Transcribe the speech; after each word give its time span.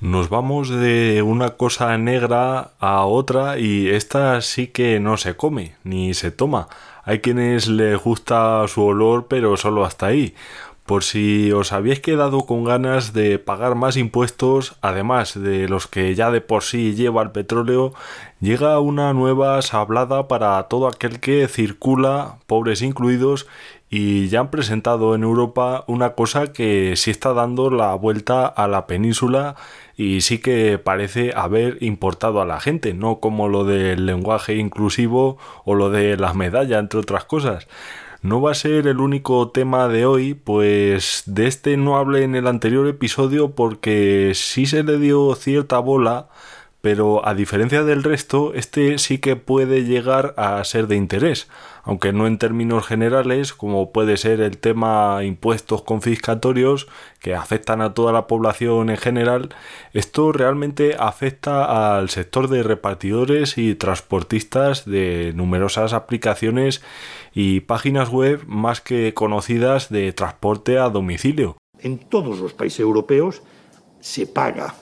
Nos 0.00 0.30
vamos 0.30 0.70
de 0.70 1.20
una 1.20 1.50
cosa 1.58 1.98
negra 1.98 2.70
a 2.80 3.04
otra 3.04 3.58
y 3.58 3.90
esta 3.90 4.40
sí 4.40 4.68
que 4.68 4.98
no 4.98 5.18
se 5.18 5.36
come 5.36 5.74
ni 5.84 6.14
se 6.14 6.30
toma. 6.30 6.68
Hay 7.04 7.18
quienes 7.18 7.68
les 7.68 8.02
gusta 8.02 8.66
su 8.66 8.82
olor 8.82 9.26
pero 9.28 9.58
solo 9.58 9.84
hasta 9.84 10.06
ahí. 10.06 10.34
Por 10.86 11.04
si 11.04 11.52
os 11.52 11.72
habéis 11.72 12.00
quedado 12.00 12.46
con 12.46 12.64
ganas 12.64 13.12
de 13.12 13.38
pagar 13.38 13.74
más 13.74 13.98
impuestos, 13.98 14.74
además 14.80 15.38
de 15.38 15.68
los 15.68 15.86
que 15.86 16.14
ya 16.14 16.30
de 16.30 16.40
por 16.40 16.62
sí 16.62 16.94
lleva 16.94 17.22
el 17.22 17.30
petróleo, 17.30 17.92
llega 18.40 18.80
una 18.80 19.12
nueva 19.12 19.60
sablada 19.60 20.28
para 20.28 20.62
todo 20.64 20.88
aquel 20.88 21.20
que 21.20 21.46
circula, 21.46 22.38
pobres 22.46 22.80
incluidos, 22.80 23.46
y 23.88 24.28
ya 24.28 24.40
han 24.40 24.50
presentado 24.50 25.14
en 25.14 25.24
Europa 25.24 25.84
una 25.88 26.14
cosa 26.14 26.52
que 26.52 26.94
sí 26.96 27.10
está 27.10 27.34
dando 27.34 27.70
la 27.70 27.94
vuelta 27.94 28.46
a 28.46 28.66
la 28.66 28.86
península 28.86 29.56
y 30.00 30.22
sí 30.22 30.38
que 30.38 30.78
parece 30.78 31.34
haber 31.36 31.76
importado 31.82 32.40
a 32.40 32.46
la 32.46 32.58
gente, 32.58 32.94
no 32.94 33.20
como 33.20 33.50
lo 33.50 33.64
del 33.64 34.06
lenguaje 34.06 34.54
inclusivo 34.56 35.36
o 35.66 35.74
lo 35.74 35.90
de 35.90 36.16
las 36.16 36.34
medallas, 36.34 36.80
entre 36.80 37.00
otras 37.00 37.26
cosas. 37.26 37.68
No 38.22 38.40
va 38.40 38.52
a 38.52 38.54
ser 38.54 38.86
el 38.86 38.98
único 38.98 39.50
tema 39.50 39.88
de 39.88 40.06
hoy, 40.06 40.32
pues 40.32 41.24
de 41.26 41.46
este 41.46 41.76
no 41.76 41.98
hablé 41.98 42.22
en 42.22 42.34
el 42.34 42.46
anterior 42.46 42.88
episodio 42.88 43.50
porque 43.50 44.32
sí 44.34 44.64
se 44.64 44.84
le 44.84 44.96
dio 44.96 45.34
cierta 45.34 45.78
bola 45.80 46.30
pero 46.80 47.26
a 47.26 47.34
diferencia 47.34 47.84
del 47.84 48.02
resto, 48.02 48.54
este 48.54 48.98
sí 48.98 49.18
que 49.18 49.36
puede 49.36 49.84
llegar 49.84 50.34
a 50.36 50.62
ser 50.64 50.86
de 50.86 50.96
interés, 50.96 51.48
aunque 51.82 52.12
no 52.12 52.26
en 52.26 52.38
términos 52.38 52.86
generales, 52.86 53.52
como 53.52 53.92
puede 53.92 54.16
ser 54.16 54.40
el 54.40 54.58
tema 54.58 55.22
impuestos 55.24 55.82
confiscatorios 55.82 56.88
que 57.20 57.34
afectan 57.34 57.82
a 57.82 57.92
toda 57.92 58.12
la 58.12 58.26
población 58.26 58.90
en 58.90 58.96
general, 58.96 59.54
esto 59.92 60.32
realmente 60.32 60.96
afecta 60.98 61.96
al 61.96 62.08
sector 62.08 62.48
de 62.48 62.62
repartidores 62.62 63.58
y 63.58 63.74
transportistas 63.74 64.84
de 64.84 65.32
numerosas 65.34 65.92
aplicaciones 65.92 66.82
y 67.34 67.60
páginas 67.60 68.08
web 68.08 68.42
más 68.46 68.80
que 68.80 69.12
conocidas 69.14 69.90
de 69.90 70.12
transporte 70.12 70.78
a 70.78 70.88
domicilio. 70.88 71.56
En 71.78 71.98
todos 71.98 72.40
los 72.40 72.52
países 72.52 72.80
europeos 72.80 73.42
se 74.00 74.26
paga 74.26 74.74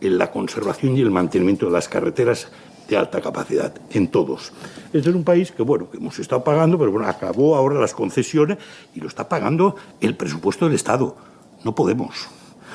en 0.00 0.18
la 0.18 0.30
conservación 0.30 0.96
y 0.96 1.00
el 1.00 1.10
mantenimiento 1.10 1.66
de 1.66 1.72
las 1.72 1.88
carreteras 1.88 2.48
de 2.88 2.96
alta 2.96 3.20
capacidad, 3.20 3.72
en 3.90 4.08
todos. 4.08 4.52
Este 4.92 5.10
es 5.10 5.14
un 5.14 5.22
país 5.22 5.52
que, 5.52 5.62
bueno, 5.62 5.88
que 5.88 5.98
hemos 5.98 6.18
estado 6.18 6.42
pagando, 6.42 6.76
pero 6.76 6.90
bueno, 6.90 7.06
acabó 7.06 7.54
ahora 7.54 7.78
las 7.80 7.94
concesiones 7.94 8.58
y 8.94 9.00
lo 9.00 9.06
está 9.06 9.28
pagando 9.28 9.76
el 10.00 10.16
presupuesto 10.16 10.66
del 10.66 10.74
Estado. 10.74 11.16
No 11.62 11.74
podemos. 11.74 12.28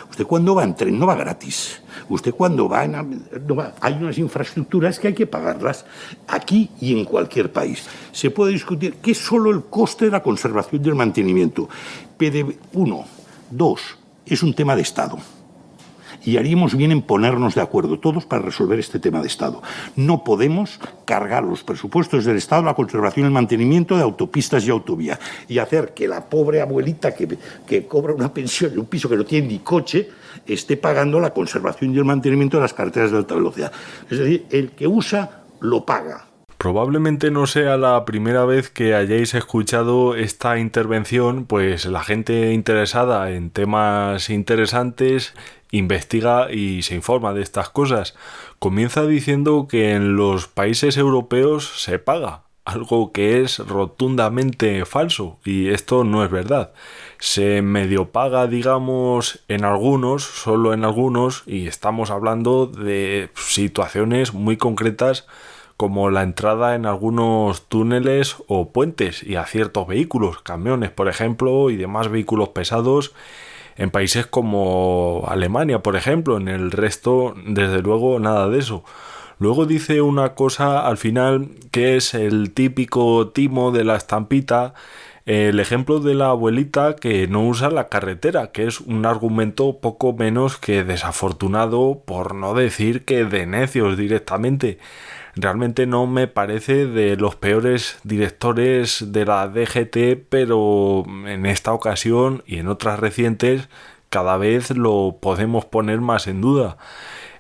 Usted 0.10 0.26
cuando 0.26 0.56
va 0.56 0.64
en 0.64 0.76
tren 0.76 0.98
no 0.98 1.06
va 1.06 1.16
gratis. 1.16 1.82
Usted 2.08 2.34
cuando 2.34 2.70
va 2.70 2.86
en... 2.86 2.96
hay 3.82 3.94
unas 3.94 4.18
infraestructuras 4.18 5.00
que 5.00 5.10
hay 5.10 5.14
que 5.14 5.28
pagarlas 5.28 5.86
aquí 6.28 6.70
y 6.80 6.98
en 6.98 7.04
cualquier 7.04 7.52
país. 7.52 7.86
Se 8.14 8.32
puede 8.32 8.54
discutir 8.54 8.96
que 8.96 9.12
es 9.12 9.18
solo 9.18 9.52
el 9.52 9.64
coste 9.64 10.06
de 10.06 10.12
la 10.12 10.24
conservación 10.24 10.82
y 10.86 10.88
el 10.88 10.96
mantenimiento. 10.96 11.68
PD, 12.18 12.58
uno. 12.74 13.04
Dos, 13.50 13.82
es 14.26 14.42
un 14.42 14.54
tema 14.54 14.76
de 14.76 14.82
Estado 14.84 15.18
y 16.26 16.38
haríamos 16.38 16.76
bien 16.76 16.92
en 16.92 17.02
ponernos 17.02 17.56
de 17.56 17.62
acuerdo 17.62 18.00
todos 18.00 18.26
para 18.26 18.42
resolver 18.42 18.80
este 18.80 19.00
tema 19.00 19.22
de 19.22 19.28
Estado. 19.28 19.62
No 19.96 20.24
podemos 20.24 20.80
cargar 21.06 21.44
los 21.44 21.64
presupuestos 21.64 22.26
del 22.26 22.38
Estado 22.38 22.64
la 22.64 22.74
conservación 22.74 23.26
y 23.26 23.28
el 23.28 23.34
mantenimiento 23.34 23.96
de 23.96 24.04
autopistas 24.04 24.66
y 24.66 24.72
autovías 24.72 25.20
y 25.48 25.60
hacer 25.60 25.94
que 25.94 26.08
la 26.08 26.30
pobre 26.30 26.62
abuelita 26.62 27.14
que, 27.14 27.38
que 27.66 27.86
cobra 27.86 28.14
una 28.14 28.34
pensión 28.34 28.74
en 28.74 28.80
un 28.80 28.86
piso 28.86 29.08
que 29.08 29.18
no 29.18 29.26
tiene 29.26 29.48
ni 29.48 29.60
coche 29.60 30.10
esté 30.46 30.78
pagando 30.78 31.20
la 31.20 31.32
conservación 31.32 31.94
y 31.94 31.98
el 31.98 32.06
mantenimiento 32.06 32.58
de 32.58 32.62
las 32.62 32.74
carreteras 32.74 33.12
de 33.12 33.18
alta 33.18 33.36
velocidad. 33.36 33.72
Es 34.10 34.20
decir, 34.20 34.46
el 34.50 34.72
que 34.72 34.88
usa 34.88 35.44
lo 35.60 35.86
paga. 35.86 36.26
Probablemente 36.66 37.30
no 37.30 37.46
sea 37.46 37.78
la 37.78 38.06
primera 38.06 38.44
vez 38.44 38.72
que 38.72 38.96
hayáis 38.96 39.36
escuchado 39.36 40.16
esta 40.16 40.58
intervención, 40.58 41.46
pues 41.46 41.86
la 41.86 42.04
gente 42.04 42.54
interesada 42.54 43.30
en 43.30 43.52
temas 43.52 44.32
interesantes 44.32 45.36
investiga 45.70 46.52
y 46.52 46.82
se 46.82 46.96
informa 46.96 47.36
de 47.36 47.44
estas 47.44 47.70
cosas. 47.70 48.16
Comienza 48.58 49.06
diciendo 49.06 49.68
que 49.70 49.92
en 49.92 50.16
los 50.16 50.48
países 50.48 50.98
europeos 50.98 51.84
se 51.84 52.00
paga, 52.00 52.46
algo 52.66 53.12
que 53.12 53.44
es 53.44 53.60
rotundamente 53.60 54.86
falso 54.86 55.38
y 55.46 55.68
esto 55.68 56.04
no 56.04 56.26
es 56.26 56.32
verdad. 56.32 56.74
Se 57.20 57.62
medio 57.62 58.10
paga, 58.10 58.48
digamos, 58.48 59.44
en 59.50 59.66
algunos, 59.66 60.24
solo 60.24 60.74
en 60.74 60.84
algunos, 60.84 61.44
y 61.46 61.68
estamos 61.68 62.10
hablando 62.10 62.66
de 62.66 63.30
situaciones 63.36 64.34
muy 64.34 64.58
concretas 64.58 65.28
como 65.78 66.10
la 66.10 66.24
entrada 66.24 66.76
en 66.76 66.86
algunos 66.86 67.68
túneles 67.68 68.38
o 68.48 68.72
puentes 68.72 69.24
y 69.24 69.36
a 69.36 69.46
ciertos 69.46 69.88
vehículos, 69.88 70.42
camiones 70.42 70.92
por 70.92 71.08
ejemplo, 71.10 71.70
y 71.70 71.76
demás 71.76 72.10
vehículos 72.10 72.50
pesados 72.50 73.14
en 73.78 73.92
países 73.92 74.26
como 74.26 75.26
Alemania, 75.28 75.80
por 75.84 75.96
ejemplo, 75.96 76.38
en 76.38 76.48
el 76.48 76.72
resto, 76.72 77.36
desde 77.46 77.82
luego, 77.82 78.20
nada 78.20 78.48
de 78.48 78.60
eso. 78.60 78.84
Luego 79.38 79.66
dice 79.66 80.02
una 80.02 80.34
cosa 80.34 80.88
al 80.88 80.98
final 80.98 81.50
que 81.72 81.98
es 81.98 82.14
el 82.14 82.54
típico 82.54 83.30
timo 83.30 83.72
de 83.72 83.84
la 83.84 83.98
estampita, 83.98 84.74
el 85.26 85.60
ejemplo 85.60 86.00
de 86.00 86.14
la 86.14 86.30
abuelita 86.30 86.96
que 86.96 87.28
no 87.28 87.46
usa 87.46 87.70
la 87.70 87.90
carretera, 87.90 88.52
que 88.52 88.66
es 88.66 88.80
un 88.80 89.06
argumento 89.06 89.80
poco 89.82 90.14
menos 90.14 90.58
que 90.58 90.86
desafortunado, 90.86 92.04
por 92.06 92.34
no 92.36 92.54
decir 92.54 93.04
que 93.04 93.26
de 93.26 93.46
necios 93.46 93.98
directamente 93.98 94.78
realmente 95.36 95.86
no 95.86 96.08
me 96.08 96.28
parece 96.28 96.88
de 96.88 97.16
los 97.18 97.36
peores 97.36 97.98
directores 98.04 99.12
de 99.12 99.26
la 99.26 99.48
DGT, 99.48 100.28
pero 100.30 101.04
en 101.28 101.46
esta 101.46 101.74
ocasión 101.74 102.44
y 102.46 102.58
en 102.58 102.68
otras 102.68 103.00
recientes 103.00 103.68
cada 104.10 104.38
vez 104.38 104.72
lo 104.72 105.18
podemos 105.20 105.66
poner 105.66 106.00
más 106.00 106.28
en 106.28 106.42
duda. 106.42 106.78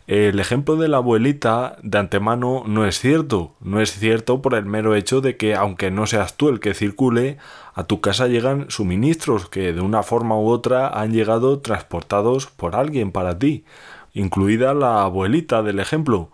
El 0.07 0.39
ejemplo 0.39 0.75
de 0.75 0.87
la 0.87 0.97
abuelita 0.97 1.77
de 1.81 1.97
antemano 1.97 2.63
no 2.67 2.85
es 2.85 2.99
cierto, 2.99 3.55
no 3.59 3.81
es 3.81 3.91
cierto 3.91 4.39
por 4.39 4.53
el 4.53 4.65
mero 4.65 4.93
hecho 4.93 5.19
de 5.19 5.35
que 5.35 5.55
aunque 5.55 5.89
no 5.89 6.05
seas 6.05 6.37
tú 6.37 6.49
el 6.49 6.59
que 6.59 6.75
circule, 6.75 7.37
a 7.73 7.85
tu 7.85 8.01
casa 8.01 8.27
llegan 8.27 8.67
suministros 8.69 9.49
que 9.49 9.73
de 9.73 9.81
una 9.81 10.03
forma 10.03 10.37
u 10.37 10.49
otra 10.49 10.89
han 10.89 11.11
llegado 11.11 11.59
transportados 11.59 12.45
por 12.45 12.75
alguien 12.75 13.11
para 13.11 13.39
ti, 13.39 13.65
incluida 14.13 14.75
la 14.75 15.01
abuelita 15.01 15.63
del 15.63 15.79
ejemplo. 15.79 16.29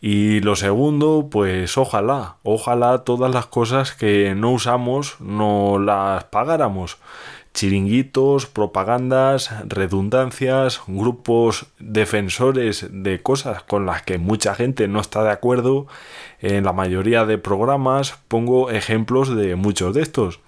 Y 0.00 0.40
lo 0.40 0.56
segundo, 0.56 1.28
pues 1.30 1.76
ojalá, 1.76 2.36
ojalá 2.42 3.04
todas 3.04 3.32
las 3.34 3.46
cosas 3.46 3.92
que 3.92 4.34
no 4.34 4.50
usamos 4.52 5.20
no 5.20 5.78
las 5.78 6.24
pagáramos. 6.24 6.96
Chiringuitos, 7.52 8.46
propagandas, 8.46 9.50
redundancias, 9.68 10.80
grupos 10.86 11.66
defensores 11.78 12.86
de 12.90 13.20
cosas 13.22 13.62
con 13.64 13.84
las 13.86 14.02
que 14.02 14.18
mucha 14.18 14.54
gente 14.54 14.88
no 14.88 15.00
está 15.00 15.22
de 15.22 15.32
acuerdo. 15.32 15.86
En 16.40 16.64
la 16.64 16.72
mayoría 16.72 17.26
de 17.26 17.36
programas 17.36 18.18
pongo 18.28 18.70
ejemplos 18.70 19.34
de 19.36 19.56
muchos 19.56 19.94
de 19.94 20.02
estos. 20.02 20.40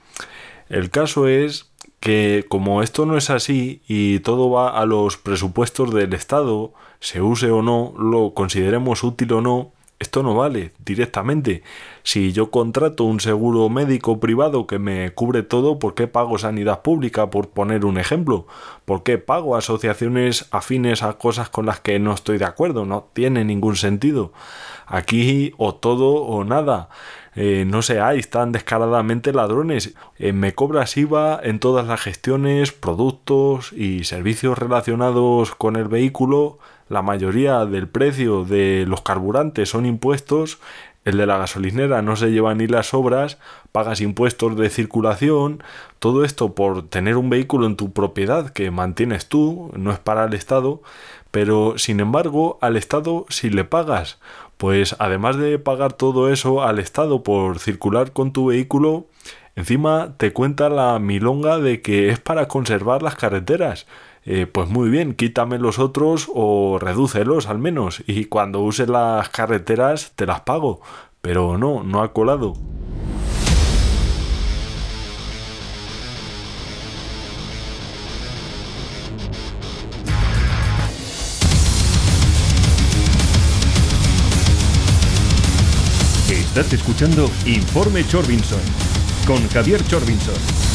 El 0.71 0.89
caso 0.91 1.27
es 1.29 1.71
que 2.01 2.47
como 2.49 2.83
esto 2.83 3.05
no 3.05 3.19
es 3.19 3.31
así 3.31 3.83
y 3.87 4.21
todo 4.21 4.51
va 4.51 4.71
a 4.81 4.87
los 4.87 5.19
presupuestos 5.19 5.93
del 5.93 6.15
Estado, 6.15 6.73
se 7.03 7.21
use 7.21 7.51
o 7.51 7.63
no, 7.63 7.93
lo 7.99 8.33
consideremos 8.33 9.03
útil 9.03 9.33
o 9.33 9.41
no, 9.41 9.73
esto 9.99 10.23
no 10.23 10.35
vale 10.35 10.73
directamente. 10.85 11.63
Si 12.05 12.33
yo 12.33 12.51
contrato 12.51 13.05
un 13.05 13.19
seguro 13.19 13.69
médico 13.69 14.21
privado 14.21 14.69
que 14.69 14.79
me 14.79 15.13
cubre 15.13 15.43
todo, 15.43 15.81
¿por 15.81 15.95
qué 15.95 16.07
pago 16.07 16.39
sanidad 16.39 16.83
pública? 16.83 17.29
Por 17.31 17.51
poner 17.51 17.85
un 17.85 17.99
ejemplo. 17.99 18.47
¿Por 18.85 19.03
qué 19.03 19.19
pago 19.19 19.57
asociaciones 19.57 20.49
afines 20.53 21.03
a 21.03 21.15
cosas 21.15 21.49
con 21.51 21.67
las 21.67 21.81
que 21.81 21.99
no 21.99 22.15
estoy 22.15 22.39
de 22.39 22.45
acuerdo? 22.45 22.85
No 22.85 23.09
tiene 23.13 23.45
ningún 23.45 23.77
sentido. 23.77 24.33
Aquí 24.87 25.55
o 25.57 25.75
todo 25.75 26.15
o 26.15 26.45
nada. 26.45 26.89
Eh, 27.35 27.65
no 27.67 27.83
seáis 27.83 28.29
tan 28.29 28.53
descaradamente 28.53 29.33
ladrones. 29.33 29.95
Eh, 30.19 30.33
me 30.33 30.53
cobras 30.55 30.97
IVA 30.97 31.41
en 31.43 31.59
todas 31.59 31.87
las 31.87 32.01
gestiones, 32.01 32.73
productos 32.73 33.73
y 33.73 34.05
servicios 34.05 34.59
relacionados 34.59 35.55
con 35.55 35.77
el 35.77 35.89
vehículo 35.89 36.59
la 36.89 37.03
mayoría 37.03 37.65
del 37.67 37.89
precio 37.89 38.45
de 38.45 38.85
los 38.87 39.03
carburantes 39.03 39.71
son 39.71 39.87
impuestos, 39.87 40.59
el 41.05 41.17
de 41.17 41.27
la 41.27 41.39
gasolinera 41.39 42.01
no 42.03 42.15
se 42.15 42.31
lleva 42.31 42.55
ni 42.55 42.67
las 42.67 42.95
obras, 42.95 43.39
pagas 43.73 44.01
impuestos 44.01 44.57
de 44.57 44.71
circulación, 44.71 45.63
todo 45.99 46.25
esto 46.25 46.55
por 46.55 46.89
tener 46.89 47.17
un 47.17 47.29
vehículo 47.29 47.67
en 47.67 47.77
tu 47.77 47.93
propiedad 47.93 48.51
que 48.51 48.71
mantienes 48.71 49.29
tú, 49.29 49.71
no 49.75 49.91
es 49.91 49.99
para 49.99 50.25
el 50.25 50.35
Estado, 50.35 50.83
pero 51.33 51.75
sin 51.77 51.99
embargo 51.99 52.59
al 52.61 52.77
Estado 52.77 53.27
si 53.31 53.51
le 53.51 53.65
pagas, 53.65 54.21
pues 54.59 54.95
además 55.01 55.37
de 55.39 55.59
pagar 55.59 55.93
todo 55.93 56.31
eso 56.31 56.63
al 56.63 56.79
Estado 56.79 57.25
por 57.25 57.59
circular 57.59 58.13
con 58.13 58.33
tu 58.33 58.47
vehículo, 58.47 59.07
encima 59.57 60.15
te 60.19 60.33
cuenta 60.33 60.69
la 60.69 61.01
milonga 61.01 61.59
de 61.59 61.83
que 61.83 62.11
es 62.11 62.21
para 62.21 62.47
conservar 62.47 63.03
las 63.03 63.17
carreteras 63.17 63.87
eh, 64.25 64.47
pues 64.47 64.69
muy 64.69 64.89
bien, 64.89 65.15
quítame 65.15 65.59
los 65.59 65.79
otros 65.79 66.29
o 66.33 66.79
redúcelos 66.81 67.47
al 67.47 67.59
menos 67.59 68.03
y 68.07 68.27
cuando 68.27 68.61
use 68.61 68.87
las 68.87 69.29
carreteras 69.29 70.13
te 70.15 70.27
las 70.27 70.43
pago. 70.43 70.81
Pero 71.21 71.57
no, 71.59 71.83
no 71.85 72.03
ha 72.03 72.13
colado. 72.13 72.55
Estás 86.29 86.73
escuchando 86.75 87.31
Informe 87.47 88.07
Chorbinson 88.07 88.61
con 89.27 89.49
Javier 89.49 89.83
Chorbinson. 89.87 90.72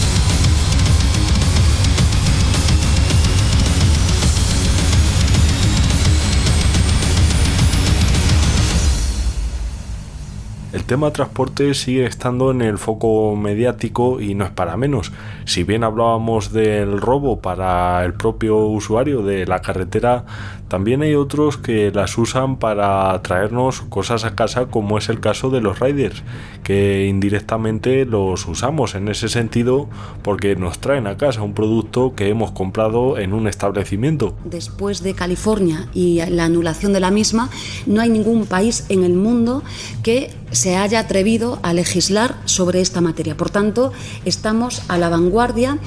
El 10.78 10.84
tema 10.84 11.10
transporte 11.10 11.74
sigue 11.74 12.06
estando 12.06 12.52
en 12.52 12.62
el 12.62 12.78
foco 12.78 13.36
mediático 13.36 14.22
y 14.22 14.36
no 14.36 14.46
es 14.46 14.52
para 14.52 14.78
menos. 14.78 15.12
Si 15.46 15.64
bien 15.64 15.84
hablábamos 15.84 16.54
del 16.54 17.02
robo 17.02 17.42
para 17.42 18.06
el 18.06 18.14
propio 18.14 18.58
usuario 18.58 19.24
de 19.24 19.48
la 19.48 19.60
carretera, 19.64 20.26
también 20.68 21.02
hay 21.02 21.16
otros 21.16 21.58
que 21.58 21.92
las 21.92 22.18
usan 22.18 22.58
para 22.58 23.22
traernos 23.22 23.82
cosas 23.82 24.26
a 24.26 24.36
casa 24.36 24.66
como 24.66 24.98
es 24.98 25.10
el 25.10 25.20
caso 25.20 25.50
de 25.50 25.62
los 25.62 25.80
riders, 25.80 26.24
que 26.64 27.08
indirectamente 27.08 28.06
los 28.06 28.46
usamos 28.48 28.96
en 28.96 29.08
ese 29.08 29.30
sentido 29.30 29.88
porque 30.24 30.56
nos 30.56 30.80
traen 30.80 31.08
a 31.08 31.18
casa 31.18 31.42
un 31.42 31.54
producto 31.54 32.16
que 32.16 32.30
hemos 32.30 32.52
comprado 32.52 33.18
en 33.18 33.34
un 33.34 33.48
establecimiento. 33.48 34.36
Después 34.44 35.04
de 35.04 35.14
California 35.14 35.88
y 35.94 36.22
la 36.30 36.46
anulación 36.46 36.94
de 36.94 37.00
la 37.00 37.12
misma, 37.12 37.50
no 37.86 38.02
hay 38.02 38.10
ningún 38.10 38.46
país 38.46 38.86
en 38.90 39.04
el 39.04 39.14
mundo 39.14 39.64
que 40.04 40.32
se 40.52 40.78
haya 40.78 41.00
atrevido 41.00 41.60
a 41.62 41.74
legislar 41.74 42.38
sobre 42.46 42.82
esta 42.82 43.02
materia. 43.02 43.36
Por 43.36 43.50
tanto, 43.50 43.92
estamos 44.26 44.82
a 44.88 44.98
la 44.98 45.10
vanguardia 45.10 45.78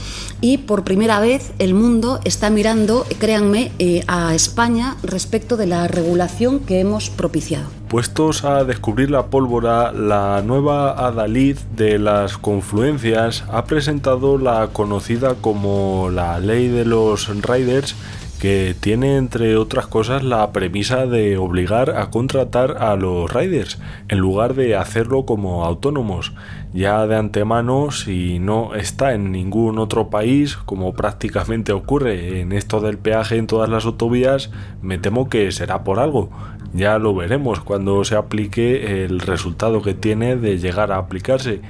y 0.41 0.59
por 0.59 0.85
primera 0.85 1.21
vez 1.21 1.53
el 1.59 1.75
mundo 1.75 2.21
está 2.25 2.51
mirando, 2.51 3.07
créanme, 3.19 3.73
eh, 3.79 4.05
a 4.07 4.35
España 4.35 4.70
respecto 5.03 5.57
de 5.57 5.67
la 5.67 5.89
regulación 5.89 6.61
que 6.61 6.81
hemos 6.81 7.11
propiciado. 7.11 7.67
Puestos 7.89 8.45
a 8.45 8.63
descubrir 8.65 9.11
la 9.11 9.27
pólvora, 9.27 9.91
la 9.93 10.43
nueva 10.43 11.07
Adalid 11.07 11.59
de 11.75 11.99
las 11.99 12.39
confluencias 12.39 13.45
ha 13.51 13.65
presentado 13.65 14.39
la 14.39 14.69
conocida 14.73 15.35
como 15.35 16.09
la 16.13 16.39
ley 16.39 16.69
de 16.69 16.85
los 16.85 17.29
riders 17.43 17.97
que 18.41 18.75
tiene 18.79 19.17
entre 19.19 19.57
otras 19.57 19.87
cosas 19.87 20.25
la 20.25 20.51
premisa 20.51 21.07
de 21.07 21.37
obligar 21.37 21.91
a 21.91 22.11
contratar 22.11 22.79
a 22.79 22.97
los 22.97 23.31
riders 23.31 23.79
en 24.09 24.19
lugar 24.19 24.55
de 24.55 24.77
hacerlo 24.77 25.27
como 25.27 25.65
autónomos. 25.67 26.33
Ya 26.73 27.07
de 27.07 27.17
antemano, 27.17 27.91
si 27.91 28.39
no 28.39 28.75
está 28.75 29.13
en 29.13 29.31
ningún 29.31 29.79
otro 29.79 30.09
país, 30.09 30.57
como 30.57 30.95
prácticamente 30.95 31.73
ocurre 31.73 32.41
en 32.41 32.53
esto 32.53 32.81
del 32.81 32.97
peaje 32.97 33.37
en 33.37 33.47
todas 33.47 33.69
las 33.69 33.85
autovías, 33.85 34.51
me 34.81 34.97
temo 34.97 35.29
que 35.29 35.53
será 35.53 35.85
por 35.85 35.99
algo. 35.99 36.31
Ya 36.73 36.99
lo 36.99 37.15
veremos 37.15 37.61
cuando 37.61 38.05
se 38.05 38.15
aplique 38.15 39.05
el 39.05 39.19
resultado 39.21 39.83
que 39.83 39.93
tiene 39.93 40.37
de 40.37 40.59
llegar 40.59 40.93
a 40.93 40.99
aplicarse. 40.99 41.61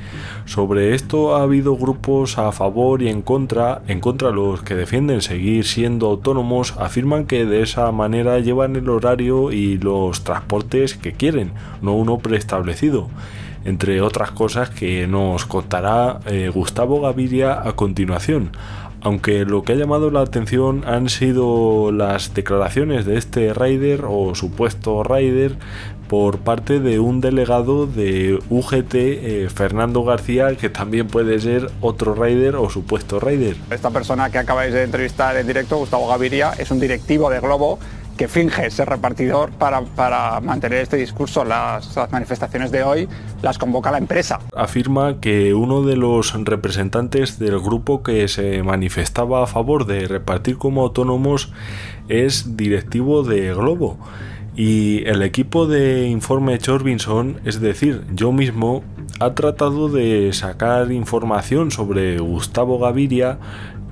Sobre 0.45 0.95
esto 0.95 1.37
ha 1.37 1.43
habido 1.43 1.77
grupos 1.77 2.37
a 2.37 2.53
favor 2.53 3.01
y 3.01 3.09
en 3.09 3.23
contra. 3.23 3.81
En 3.89 4.01
contra 4.01 4.31
los 4.31 4.63
que 4.63 4.75
defienden 4.75 5.23
seguir 5.23 5.65
siendo 5.65 6.07
autónomos 6.09 6.75
afirman 6.79 7.27
que 7.27 7.47
de 7.47 7.63
esa 7.63 7.91
manera 7.93 8.41
llevan 8.41 8.77
el 8.77 8.91
horario 8.91 9.53
y 9.53 9.79
los 9.79 10.23
transportes 10.23 10.97
que 10.97 11.13
quieren, 11.13 11.53
no 11.81 11.95
uno 11.95 12.19
preestablecido 12.19 13.09
entre 13.65 14.01
otras 14.01 14.31
cosas 14.31 14.71
que 14.71 15.07
nos 15.07 15.45
contará 15.45 16.21
eh, 16.27 16.51
Gustavo 16.53 17.03
Gaviria 17.03 17.61
a 17.63 17.73
continuación 17.75 18.53
aunque 19.03 19.45
lo 19.45 19.63
que 19.63 19.73
ha 19.73 19.77
llamado 19.77 20.11
la 20.11 20.21
atención 20.21 20.85
han 20.87 21.09
sido 21.09 21.93
las 21.93 22.35
declaraciones 22.35 23.07
de 23.07 23.17
este 23.17 23.55
rider 23.55 24.05
o 24.07 24.35
supuesto 24.35 25.03
rider 25.03 25.57
por 26.09 26.39
parte 26.39 26.81
de 26.81 26.99
un 26.99 27.21
delegado 27.21 27.87
de 27.87 28.41
UGT, 28.51 28.95
eh, 28.95 29.49
Fernando 29.55 30.03
García, 30.03 30.57
que 30.57 30.69
también 30.69 31.07
puede 31.07 31.39
ser 31.39 31.71
otro 31.81 32.15
rider 32.15 32.57
o 32.57 32.69
supuesto 32.69 33.21
rider. 33.21 33.57
Esta 33.71 33.91
persona 33.91 34.29
que 34.29 34.39
acabáis 34.39 34.75
de 34.75 34.83
entrevistar 34.83 35.37
en 35.37 35.47
directo, 35.47 35.77
Gustavo 35.77 36.09
Gaviria, 36.09 36.51
es 36.59 36.73
un 36.73 36.81
directivo 36.81 37.31
de 37.31 37.39
Globo 37.39 37.79
que 38.21 38.29
finge 38.29 38.71
ser 38.71 38.87
repartidor 38.87 39.51
para, 39.53 39.81
para 39.81 40.41
mantener 40.41 40.83
este 40.83 40.99
discurso. 40.99 41.43
Las, 41.43 41.97
las, 41.97 42.13
manifestaciones 42.13 42.71
de 42.71 42.83
hoy 42.83 43.09
las 43.41 43.57
convoca 43.57 43.91
la 43.91 43.97
empresa. 43.97 44.41
Afirma 44.55 45.21
que 45.21 45.55
uno 45.55 45.81
de 45.85 45.97
los 45.97 46.35
representantes 46.45 47.39
del 47.39 47.59
grupo 47.61 48.03
que 48.03 48.29
se 48.29 48.63
manifestaba 48.63 49.43
a 49.43 49.47
favor 49.47 49.87
de 49.87 50.07
repartir 50.07 50.59
como 50.59 50.83
autónomos 50.83 51.51
es 52.11 52.59
directivo 52.59 53.23
de 53.23 53.55
Globo. 53.55 53.97
Y 54.55 55.03
el 55.09 55.23
equipo 55.23 55.67
de 55.67 56.07
Informe 56.09 56.59
Chorbinson, 56.59 57.41
es 57.47 57.59
decir, 57.63 58.03
yo 58.13 58.33
mismo, 58.33 58.85
ha 59.19 59.35
tratado 59.35 59.89
de 59.89 60.31
sacar 60.35 60.93
información 60.93 61.71
sobre 61.71 62.19
Gustavo 62.19 62.79
Gaviria 62.79 63.39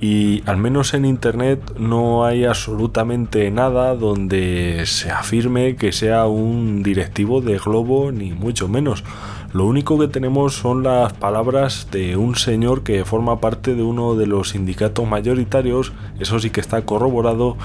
y 0.00 0.43
al 0.47 0.56
menos 0.56 0.95
en 0.95 1.05
internet 1.05 1.61
no 1.79 2.25
hay 2.25 2.45
absolutamente 2.45 3.50
nada 3.50 3.95
donde 3.95 4.85
se 4.87 5.11
afirme 5.11 5.77
que 5.77 5.93
sea 5.93 6.27
un 6.27 6.83
directivo 6.83 7.41
de 7.41 7.59
Globo 7.59 8.12
ni 8.12 8.33
mucho 8.33 8.69
menos. 8.69 9.05
Lo 9.53 9.65
único 9.65 9.99
que 9.99 10.09
tenemos 10.09 10.55
son 10.55 10.83
las 10.83 11.15
palabras 11.15 11.89
de 11.91 12.17
un 12.17 12.37
señor 12.37 12.83
que 12.83 13.06
forma 13.06 13.41
parte 13.41 13.75
de 13.75 13.83
uno 13.83 14.15
de 14.15 14.27
los 14.27 14.50
sindicatos 14.50 15.09
mayoritarios, 15.09 15.93
eso 16.21 16.39
sí 16.39 16.50
que 16.50 16.61
está 16.61 16.83
corroborado 16.83 17.56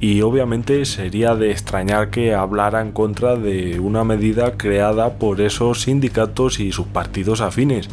y 0.00 0.20
obviamente 0.20 0.84
sería 0.84 1.34
de 1.34 1.50
extrañar 1.50 2.10
que 2.10 2.34
hablara 2.34 2.82
en 2.82 2.92
contra 2.92 3.36
de 3.36 3.80
una 3.80 4.04
medida 4.04 4.56
creada 4.56 5.14
por 5.14 5.40
esos 5.40 5.82
sindicatos 5.82 6.60
y 6.60 6.72
sus 6.72 6.86
partidos 6.86 7.40
afines. 7.40 7.88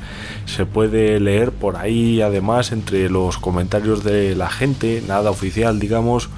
Se 0.46 0.66
puede 0.66 1.20
leer 1.20 1.52
por 1.52 1.78
ahí 1.78 2.22
además 2.22 2.72
entre 2.72 3.10
los 3.10 3.38
comentarios 3.38 4.04
de 4.04 4.36
la 4.36 4.50
gente, 4.50 5.02
nada 5.08 5.32
oficial 5.32 5.80
digamos, 5.80 6.30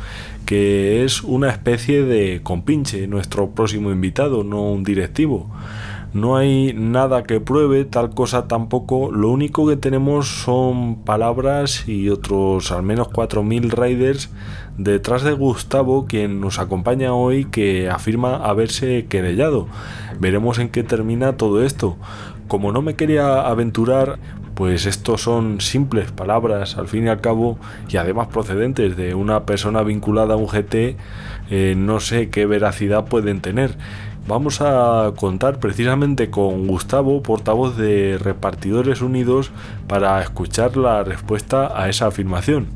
que 0.45 1.03
es 1.03 1.23
una 1.23 1.49
especie 1.49 2.03
de 2.03 2.41
compinche 2.43 3.07
nuestro 3.07 3.49
próximo 3.49 3.91
invitado, 3.91 4.43
no 4.43 4.71
un 4.71 4.83
directivo. 4.83 5.49
No 6.15 6.37
hay 6.37 6.71
nada 6.73 7.23
que 7.23 7.41
pruebe 7.41 7.83
tal 7.83 8.11
cosa 8.11 8.47
tampoco. 8.47 9.11
Lo 9.11 9.29
único 9.29 9.67
que 9.67 9.75
tenemos 9.75 10.29
son 10.29 11.03
palabras 11.03 11.89
y 11.89 12.09
otros 12.09 12.71
al 12.71 12.83
menos 12.83 13.09
4.000 13.09 13.69
riders 13.71 14.29
detrás 14.77 15.23
de 15.23 15.33
Gustavo, 15.33 16.05
quien 16.05 16.39
nos 16.39 16.57
acompaña 16.57 17.13
hoy, 17.13 17.43
que 17.43 17.89
afirma 17.89 18.37
haberse 18.37 19.07
querellado. 19.07 19.67
Veremos 20.17 20.57
en 20.59 20.69
qué 20.69 20.83
termina 20.83 21.35
todo 21.35 21.61
esto. 21.61 21.97
Como 22.47 22.71
no 22.71 22.81
me 22.81 22.95
quería 22.95 23.41
aventurar, 23.41 24.17
pues 24.53 24.85
estos 24.85 25.21
son 25.21 25.59
simples 25.59 26.13
palabras 26.13 26.77
al 26.77 26.87
fin 26.87 27.07
y 27.07 27.09
al 27.09 27.19
cabo 27.19 27.59
y 27.89 27.97
además 27.97 28.27
procedentes 28.27 28.95
de 28.95 29.15
una 29.15 29.45
persona 29.45 29.83
vinculada 29.83 30.35
a 30.35 30.37
un 30.37 30.47
GT, 30.47 30.95
eh, 31.49 31.75
no 31.75 31.99
sé 31.99 32.29
qué 32.29 32.45
veracidad 32.45 33.03
pueden 33.03 33.41
tener 33.41 33.75
vamos 34.27 34.61
a 34.61 35.13
contar 35.15 35.59
precisamente 35.59 36.29
con 36.29 36.67
Gustavo, 36.67 37.21
portavoz 37.21 37.77
de 37.77 38.17
Repartidores 38.17 39.01
Unidos, 39.01 39.51
para 39.87 40.21
escuchar 40.21 40.77
la 40.77 41.03
respuesta 41.03 41.79
a 41.79 41.89
esa 41.89 42.07
afirmación. 42.07 42.67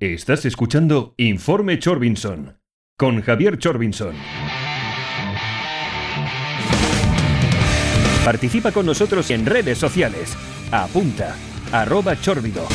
Estás 0.00 0.44
escuchando 0.44 1.14
Informe 1.16 1.78
Chorbinson 1.78 2.58
con 2.98 3.20
Javier 3.22 3.58
Chorbinson. 3.58 4.14
Participa 8.24 8.72
con 8.72 8.86
nosotros 8.86 9.30
en 9.30 9.46
redes 9.46 9.78
sociales. 9.78 10.36
Apunta, 10.72 11.36
arroba 11.72 12.20
chorbido 12.20 12.66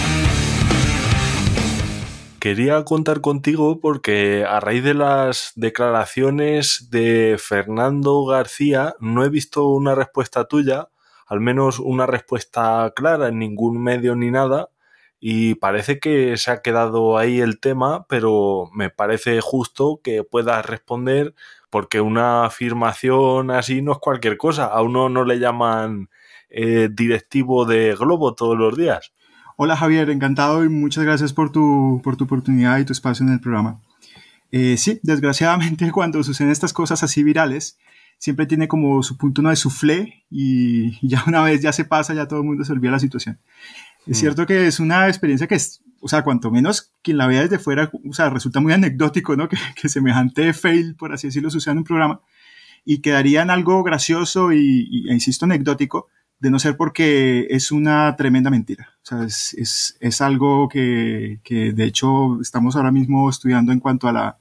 quería 2.42 2.84
contar 2.86 3.22
contigo 3.22 3.80
porque 3.80 4.46
a 4.46 4.60
raíz 4.60 4.84
de 4.84 4.96
las 4.96 5.54
declaraciones 5.56 6.88
de 6.90 7.38
Fernando 7.40 8.26
García 8.26 8.96
no 9.00 9.24
he 9.24 9.30
visto 9.30 9.68
una 9.68 9.94
respuesta 9.94 10.46
tuya, 10.46 10.90
al 11.28 11.40
menos 11.40 11.78
una 11.78 12.08
respuesta 12.08 12.92
clara 12.96 13.28
en 13.28 13.38
ningún 13.38 13.82
medio 13.84 14.16
ni 14.16 14.32
nada, 14.32 14.70
y 15.20 15.54
parece 15.56 16.00
que 16.00 16.36
se 16.38 16.50
ha 16.50 16.64
quedado 16.64 17.20
ahí 17.20 17.40
el 17.40 17.60
tema, 17.60 18.08
pero 18.10 18.72
me 18.74 18.90
parece 18.90 19.40
justo 19.40 20.02
que 20.04 20.24
puedas 20.24 20.66
responder 20.66 21.36
porque 21.70 22.02
una 22.02 22.46
afirmación 22.46 23.52
así 23.52 23.84
no 23.84 23.92
es 23.92 24.00
cualquier 24.00 24.38
cosa, 24.38 24.66
a 24.66 24.82
uno 24.82 25.10
no 25.10 25.26
le 25.26 25.38
llaman 25.38 26.10
eh, 26.50 26.90
directivo 26.92 27.66
de 27.66 27.96
Globo 27.96 28.34
todos 28.34 28.58
los 28.58 28.76
días. 28.76 29.14
Hola 29.64 29.78
Javier, 29.78 30.10
encantado 30.10 30.66
y 30.66 30.70
muchas 30.70 31.04
gracias 31.04 31.34
por 31.34 31.52
tu, 31.52 32.02
por 32.04 32.18
tu 32.18 32.24
oportunidad 32.24 32.80
y 32.80 32.84
tu 32.84 32.94
espacio 32.94 33.24
en 33.24 33.32
el 33.32 33.40
programa. 33.40 33.80
Eh, 34.52 34.76
sí, 34.76 35.00
desgraciadamente 35.04 35.92
cuando 35.92 36.24
suceden 36.24 36.52
estas 36.52 36.74
cosas 36.74 37.04
así 37.04 37.22
virales, 37.22 37.78
siempre 38.18 38.48
tiene 38.48 38.68
como 38.68 39.04
su 39.04 39.18
punto 39.18 39.44
no 39.44 39.52
de 39.52 39.56
suflé 39.56 40.26
y 40.32 41.08
ya 41.08 41.24
una 41.28 41.44
vez 41.44 41.62
ya 41.62 41.74
se 41.74 41.86
pasa, 41.86 42.16
ya 42.16 42.28
todo 42.28 42.40
el 42.40 42.46
mundo 42.48 42.66
se 42.66 42.72
olvida 42.72 42.90
la 42.90 42.98
situación. 42.98 43.38
Es 44.08 44.18
mm. 44.18 44.20
cierto 44.20 44.48
que 44.48 44.66
es 44.66 44.80
una 44.80 45.08
experiencia 45.08 45.46
que 45.46 45.54
es, 45.54 45.84
o 46.00 46.08
sea, 46.08 46.24
cuanto 46.24 46.50
menos 46.50 46.92
quien 47.04 47.18
la 47.18 47.28
vea 47.28 47.42
desde 47.42 47.60
fuera, 47.60 47.92
o 48.10 48.14
sea, 48.14 48.32
resulta 48.32 48.62
muy 48.62 48.74
anecdótico, 48.74 49.36
¿no? 49.36 49.48
Que, 49.48 49.58
que 49.80 49.90
semejante 49.90 50.54
fail, 50.54 50.96
por 50.96 51.14
así 51.14 51.28
decirlo, 51.28 51.52
suceda 51.52 51.74
en 51.74 51.78
un 51.78 51.84
programa 51.84 52.22
y 52.84 53.00
quedaría 53.00 53.42
en 53.42 53.50
algo 53.50 53.84
gracioso 53.84 54.52
y, 54.54 55.08
e 55.10 55.14
insisto, 55.14 55.46
anecdótico, 55.46 56.08
de 56.42 56.50
no 56.50 56.58
ser 56.60 56.76
porque 56.76 57.48
es 57.52 57.72
una 57.72 58.16
tremenda 58.16 58.50
mentira. 58.50 58.90
O 59.04 59.06
sea, 59.06 59.24
es, 59.24 59.54
es, 59.54 59.98
es 60.00 60.22
algo 60.22 60.68
que, 60.68 61.40
que, 61.44 61.72
de 61.72 61.86
hecho, 61.86 62.42
estamos 62.42 62.76
ahora 62.76 62.92
mismo 62.92 63.30
estudiando 63.30 63.72
en 63.72 63.80
cuanto 63.80 64.08
a 64.08 64.12
la, 64.12 64.38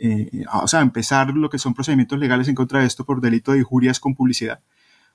eh, 0.00 0.44
o 0.52 0.66
sea, 0.66 0.80
empezar 0.80 1.34
lo 1.34 1.50
que 1.50 1.58
son 1.58 1.74
procedimientos 1.74 2.18
legales 2.18 2.48
en 2.48 2.54
contra 2.54 2.80
de 2.80 2.86
esto 2.86 3.04
por 3.04 3.20
delito 3.20 3.52
de 3.52 3.58
injurias 3.58 4.00
con 4.00 4.14
publicidad, 4.14 4.60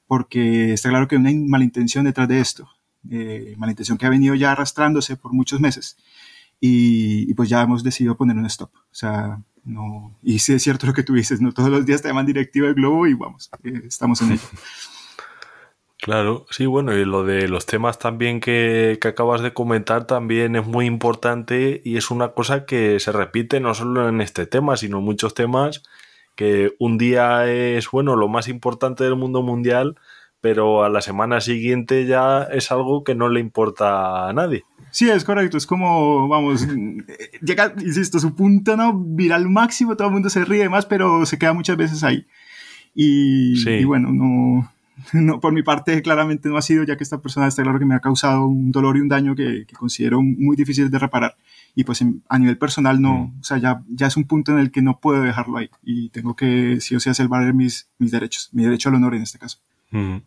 porque 0.05 0.74
está 0.74 0.89
claro 0.89 1.07
que 1.07 1.15
hay 1.15 1.21
una 1.21 1.31
malintención 1.50 2.05
detrás 2.05 2.27
de 2.27 2.39
esto, 2.39 2.69
eh, 3.09 3.55
malintención 3.57 3.98
que 3.98 4.05
ha 4.05 4.09
venido 4.09 4.36
ya 4.36 4.51
arrastrándose 4.51 5.17
por 5.17 5.33
muchos 5.33 5.59
meses 5.59 5.98
y, 6.59 7.29
y, 7.29 7.33
pues 7.33 7.50
ya 7.50 7.63
hemos 7.63 7.83
decidido 7.83 8.15
poner 8.15 8.38
un 8.38 8.45
stop. 8.45 8.71
O 8.75 8.95
sea, 8.95 9.41
no, 9.63 10.15
y 10.21 10.38
sí 10.39 10.53
es 10.53 10.62
cierto 10.62 10.86
lo 10.86 10.93
que 10.93 11.03
tú 11.03 11.15
dices, 11.15 11.41
no 11.41 11.53
todos 11.53 11.69
los 11.69 11.88
días 11.88 12.03
te 12.03 12.09
llaman 12.09 12.27
directivo 12.27 12.67
de 12.67 12.74
Globo 12.74 13.07
y 13.07 13.15
vamos, 13.15 13.50
eh, 13.63 13.81
estamos 13.88 14.21
en 14.21 14.33
ello. 14.33 14.41
Claro, 16.01 16.46
sí, 16.50 16.65
bueno, 16.65 16.96
y 16.96 17.03
lo 17.03 17.25
de 17.25 17.50
los 17.50 17.65
temas 17.65 18.00
también 18.00 18.39
que, 18.39 18.98
que, 19.01 19.10
acabas 19.10 19.41
de 19.41 19.53
comentar 19.53 20.08
también 20.08 20.56
es 20.56 20.65
muy 20.65 20.86
importante 20.86 21.82
y 21.84 21.98
es 21.98 22.10
una 22.10 22.29
cosa 22.29 22.65
que 22.65 23.01
se 23.01 23.12
repite 23.12 23.60
no 23.60 23.74
solo 23.74 24.08
en 24.08 24.22
este 24.22 24.46
tema, 24.46 24.77
sino 24.77 25.00
en 25.00 25.03
muchos 25.03 25.34
temas, 25.34 25.84
que 26.36 26.74
un 26.79 26.98
día 26.98 27.51
es, 27.51 27.91
bueno, 27.91 28.15
lo 28.15 28.29
más 28.29 28.48
importante 28.48 29.03
del 29.03 29.18
mundo 29.18 29.44
mundial, 29.44 29.98
pero 30.39 30.86
a 30.86 30.89
la 30.89 31.01
semana 31.01 31.41
siguiente 31.41 32.06
ya 32.06 32.44
es 32.44 32.72
algo 32.72 33.03
que 33.03 33.13
no 33.13 33.27
le 33.27 33.41
importa 33.41 34.29
a 34.29 34.32
nadie. 34.32 34.63
Sí, 34.91 35.10
es 35.10 35.25
correcto, 35.25 35.58
es 35.58 35.68
como, 35.68 36.29
vamos, 36.29 36.65
llega, 37.41 37.74
insisto, 37.77 38.20
su 38.20 38.36
punto 38.36 38.77
no 38.77 38.98
viral 38.98 39.50
máximo, 39.50 39.98
todo 39.98 40.08
el 40.08 40.13
mundo 40.13 40.29
se 40.29 40.46
ríe 40.46 40.70
más, 40.70 40.86
pero 40.86 41.25
se 41.25 41.38
queda 41.38 41.51
muchas 41.51 41.75
veces 41.75 42.06
ahí. 42.06 42.25
Y, 42.96 43.70
y 43.70 43.84
bueno, 43.84 44.13
no, 44.13 44.72
no, 45.13 45.39
por 45.39 45.53
mi 45.53 45.63
parte, 45.63 46.01
claramente 46.01 46.50
no 46.50 46.58
ha 46.58 46.62
sido, 46.62 46.84
ya 46.84 46.98
que 46.98 47.03
esta 47.03 47.22
persona 47.22 47.48
está 47.48 47.63
claro 47.63 47.79
que 47.79 47.86
me 47.86 47.96
ha 47.96 48.00
causado 48.00 48.46
un 48.46 48.72
dolor 48.72 48.98
y 48.98 49.01
un 49.01 49.10
daño 49.10 49.36
que, 49.36 49.65
que 49.65 49.75
considero 49.75 50.22
muy 50.22 50.56
difícil 50.56 50.89
de 50.89 51.00
reparar. 51.00 51.36
Y 51.75 51.84
pues 51.84 52.03
a 52.27 52.39
nivel 52.39 52.58
personal 52.58 53.01
no, 53.01 53.13
mm. 53.13 53.39
o 53.39 53.44
sea, 53.44 53.58
ya, 53.58 53.84
ya 53.88 54.08
es 54.08 54.18
un 54.18 54.25
punto 54.25 54.51
en 54.51 54.60
el 54.60 54.72
que 54.72 54.82
no 54.82 55.00
puedo 55.00 55.22
dejarlo 55.22 55.58
ahí 55.58 55.70
y 55.84 56.10
tengo 56.10 56.36
que 56.36 56.82
sí 56.82 56.96
o 56.96 57.00
sí 57.00 57.10
hacer 57.10 57.27
valer 57.27 57.53
mis, 57.53 57.89
mis 58.00 58.12
derechos, 58.12 58.50
mi 58.53 58.63
derecho 58.63 58.89
al 58.89 58.96
honor 58.96 59.15
en 59.15 59.22
este 59.22 59.39
caso. 59.39 59.60
Mm. 59.91 60.18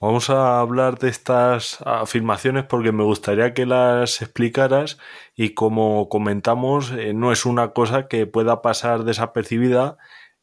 Vamos 0.00 0.30
a 0.30 0.60
hablar 0.60 1.00
de 1.00 1.08
estas 1.08 1.78
afirmaciones 1.84 2.62
porque 2.64 2.92
me 2.92 3.02
gustaría 3.02 3.52
que 3.52 3.66
las 3.66 4.22
explicaras 4.22 4.96
y 5.34 5.54
como 5.54 6.08
comentamos, 6.08 6.92
eh, 6.92 7.14
no 7.14 7.32
es 7.32 7.44
una 7.44 7.72
cosa 7.72 8.06
que 8.06 8.24
pueda 8.28 8.62
pasar 8.62 9.02
desapercibida 9.02 9.98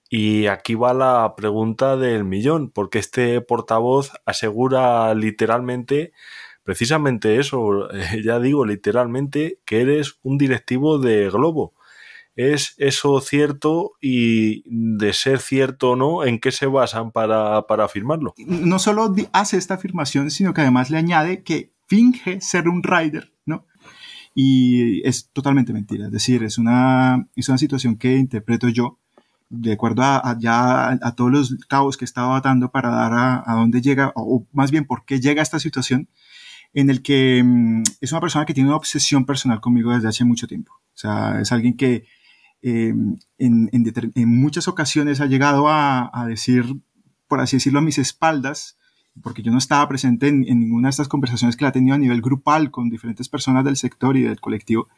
y 0.10 0.48
aquí 0.48 0.76
va 0.76 0.94
la 0.94 1.34
pregunta 1.36 1.98
del 1.98 2.24
millón, 2.26 2.70
porque 2.70 3.00
este 3.00 3.42
portavoz 3.42 4.12
asegura 4.26 5.14
literalmente, 5.16 6.14
precisamente 6.64 7.40
eso, 7.40 7.90
ya 8.24 8.40
digo 8.40 8.66
literalmente, 8.66 9.60
que 9.66 9.82
eres 9.82 10.20
un 10.22 10.38
directivo 10.38 11.00
de 11.00 11.30
Globo. 11.30 11.74
¿Es 12.36 12.76
eso 12.80 13.22
cierto 13.22 13.94
y 14.02 14.64
de 14.66 15.14
ser 15.14 15.40
cierto 15.40 15.92
o 15.92 15.96
no, 15.96 16.26
en 16.26 16.40
qué 16.40 16.52
se 16.52 16.66
basan 16.66 17.12
para, 17.12 17.66
para 17.66 17.86
afirmarlo? 17.86 18.34
No 18.46 18.78
solo 18.78 19.16
hace 19.32 19.58
esta 19.58 19.76
afirmación, 19.76 20.30
sino 20.30 20.54
que 20.54 20.62
además 20.62 20.90
le 20.90 20.98
añade 20.98 21.44
que 21.44 21.72
finge 21.88 22.42
ser 22.42 22.68
un 22.68 22.84
rider, 22.84 23.32
¿no? 23.46 23.66
Y 24.34 25.08
es 25.08 25.30
totalmente 25.32 25.72
mentira, 25.72 26.08
es 26.08 26.12
decir, 26.12 26.44
es 26.44 26.58
una, 26.58 27.30
es 27.38 27.48
una 27.48 27.58
situación 27.58 27.96
que 27.96 28.18
interpreto 28.18 28.68
yo 28.68 29.00
de 29.50 29.74
acuerdo 29.74 30.04
a, 30.04 30.36
ya 30.40 30.90
a, 30.90 31.16
todos 31.16 31.32
los 31.32 31.56
cabos 31.68 31.98
que 31.98 32.06
estaba 32.06 32.38
atando 32.38 32.72
para 32.72 32.90
dar 32.90 33.14
a, 33.14 33.44
a 33.46 33.56
dónde 33.56 33.82
llega, 33.82 34.12
o, 34.16 34.46
más 34.52 34.72
bien 34.72 34.86
por 34.86 35.06
qué 35.06 35.20
llega 35.20 35.42
a 35.42 35.44
esta 35.44 35.60
situación, 35.60 36.10
en 36.74 36.90
el 36.90 37.02
que 37.02 37.42
mm, 37.44 37.84
es 38.02 38.12
una 38.12 38.22
persona 38.22 38.46
que 38.46 38.54
tiene 38.54 38.70
una 38.70 38.78
obsesión 38.78 39.26
personal 39.26 39.62
conmigo 39.62 39.94
desde 39.94 40.10
hace 40.10 40.26
mucho 40.26 40.46
tiempo. 40.46 40.74
O 40.74 40.98
sea, 40.98 41.40
es 41.42 41.52
alguien 41.52 41.76
que 41.78 42.06
em, 42.62 43.18
en, 43.38 43.70
en, 43.72 44.42
muchas 44.42 44.68
ocasiones 44.68 45.22
ha 45.22 45.26
llegado 45.26 45.68
a, 45.70 46.26
decir, 46.28 46.66
por 47.28 47.40
así 47.40 47.58
decirlo, 47.58 47.80
a 47.80 47.82
mis 47.82 47.98
espaldas, 47.98 48.78
porque 49.22 49.42
yo 49.42 49.52
no 49.52 49.58
estaba 49.58 49.88
presente 49.88 50.28
en, 50.28 50.46
en 50.48 50.60
ninguna 50.60 50.88
de 50.88 50.92
estas 50.92 51.08
conversaciones 51.08 51.56
que 51.56 51.64
la 51.64 51.70
ha 51.70 51.72
tenido 51.72 51.96
a 51.96 52.00
nivel 52.00 52.22
grupal 52.22 52.72
con 52.72 52.90
diferentes 52.90 53.30
personas 53.30 53.64
del 53.64 53.78
sector 53.78 54.18
y 54.18 54.24
del 54.24 54.42
colectivo, 54.42 54.90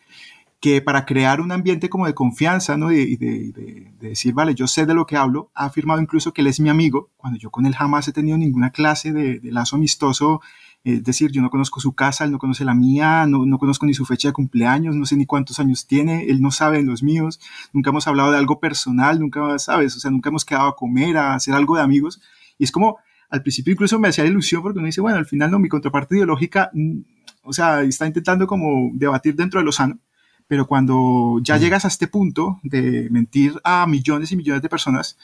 que 0.60 0.82
para 0.82 1.06
crear 1.06 1.40
un 1.40 1.52
ambiente 1.52 1.90
como 1.90 2.08
de 2.08 2.16
confianza, 2.16 2.78
¿no? 2.78 2.90
De, 2.90 3.18
de, 3.18 3.52
de, 4.00 4.10
decir, 4.10 4.34
vale, 4.34 4.56
yo 4.56 4.68
sé 4.68 4.86
de 4.86 4.96
lo 4.96 5.06
que 5.06 5.16
hablo, 5.16 5.52
ha 5.54 5.66
afirmado 5.66 6.02
incluso 6.02 6.34
que 6.34 6.42
él 6.42 6.48
es 6.48 6.60
mi 6.60 6.70
amigo, 6.70 7.12
cuando 7.16 7.38
yo 7.38 7.52
con 7.52 7.66
él 7.66 7.76
jamás 7.76 8.08
he 8.08 8.14
tenido 8.14 8.38
ninguna 8.38 8.72
clase 8.72 9.14
de, 9.14 9.40
lazo 9.44 9.76
amistoso, 9.76 10.42
es 10.84 11.04
decir, 11.04 11.32
yo 11.32 11.42
no 11.42 11.50
conozco 11.50 11.80
su 11.80 11.94
casa, 11.94 12.24
él 12.24 12.32
no 12.32 12.40
conoce 12.40 12.66
la 12.66 12.74
mía, 12.74 13.28
no, 13.28 13.46
no, 13.46 13.58
conozco 13.60 13.86
ni 13.86 13.94
su 13.94 14.06
fecha 14.06 14.30
de 14.30 14.34
cumpleaños, 14.34 14.96
no 14.96 15.06
sé 15.06 15.16
ni 15.16 15.26
cuántos 15.26 15.60
años 15.60 15.86
tiene, 15.86 16.26
él 16.26 16.42
no 16.42 16.50
sabe 16.50 16.82
los 16.82 17.04
míos, 17.04 17.40
nunca 17.74 17.92
hemos 17.92 18.08
hablado 18.08 18.32
de 18.32 18.38
algo 18.38 18.60
personal, 18.60 19.20
nunca, 19.20 19.60
¿sabes? 19.60 19.96
O 19.96 20.00
sea, 20.00 20.10
nunca 20.10 20.30
hemos 20.30 20.46
quedado 20.46 20.70
a 20.70 20.76
comer, 20.76 21.18
a 21.18 21.36
hacer 21.36 21.54
algo 21.54 21.76
de 21.76 21.84
amigos, 21.84 22.22
y 22.58 22.64
es 22.64 22.72
como, 22.72 22.98
al 23.30 23.42
principio 23.42 23.74
incluso 23.74 24.00
me 24.00 24.08
hacía 24.08 24.26
ilusión 24.26 24.62
porque 24.62 24.80
uno 24.80 24.86
dice, 24.88 25.02
bueno, 25.02 25.18
al 25.18 25.26
final 25.26 25.52
no, 25.52 25.60
mi 25.60 25.70
contraparte 25.70 26.16
ideológica, 26.16 26.72
mm, 26.74 27.00
o 27.44 27.54
sea, 27.54 27.82
está 27.82 28.08
intentando 28.08 28.48
como 28.48 28.92
debatir 28.94 29.36
dentro 29.36 29.60
de 29.60 29.66
lo 29.66 29.72
sano, 29.72 30.00
pero 30.48 30.66
cuando 30.66 31.40
ya 31.44 31.58
llegas 31.58 31.84
a 31.84 31.90
este 31.90 32.08
punto 32.08 32.60
de 32.64 33.10
mentir 33.12 33.60
a 33.64 33.86
millones 33.86 34.32
y 34.32 34.38
millones 34.38 34.62
de 34.62 34.70
personas 34.70 35.18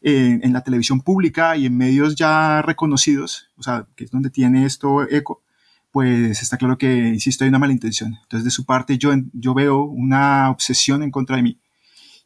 eh, 0.00 0.38
en 0.40 0.52
la 0.52 0.62
televisión 0.62 1.00
pública 1.00 1.56
y 1.56 1.66
en 1.66 1.76
medios 1.76 2.14
ya 2.14 2.62
reconocidos, 2.62 3.50
o 3.56 3.62
sea, 3.62 3.86
que 3.96 4.04
es 4.04 4.10
donde 4.10 4.30
tiene 4.30 4.64
esto 4.64 5.02
eco, 5.02 5.42
pues 5.90 6.42
está 6.42 6.56
claro 6.58 6.78
que, 6.78 7.08
insisto, 7.08 7.44
hay 7.44 7.48
una 7.48 7.58
mala 7.58 7.72
intención. 7.72 8.18
Entonces, 8.22 8.44
de 8.44 8.50
su 8.50 8.64
parte, 8.64 8.98
yo, 8.98 9.12
yo 9.32 9.52
veo 9.52 9.82
una 9.82 10.50
obsesión 10.50 11.02
en 11.02 11.10
contra 11.10 11.36
de 11.36 11.42
mí, 11.42 11.58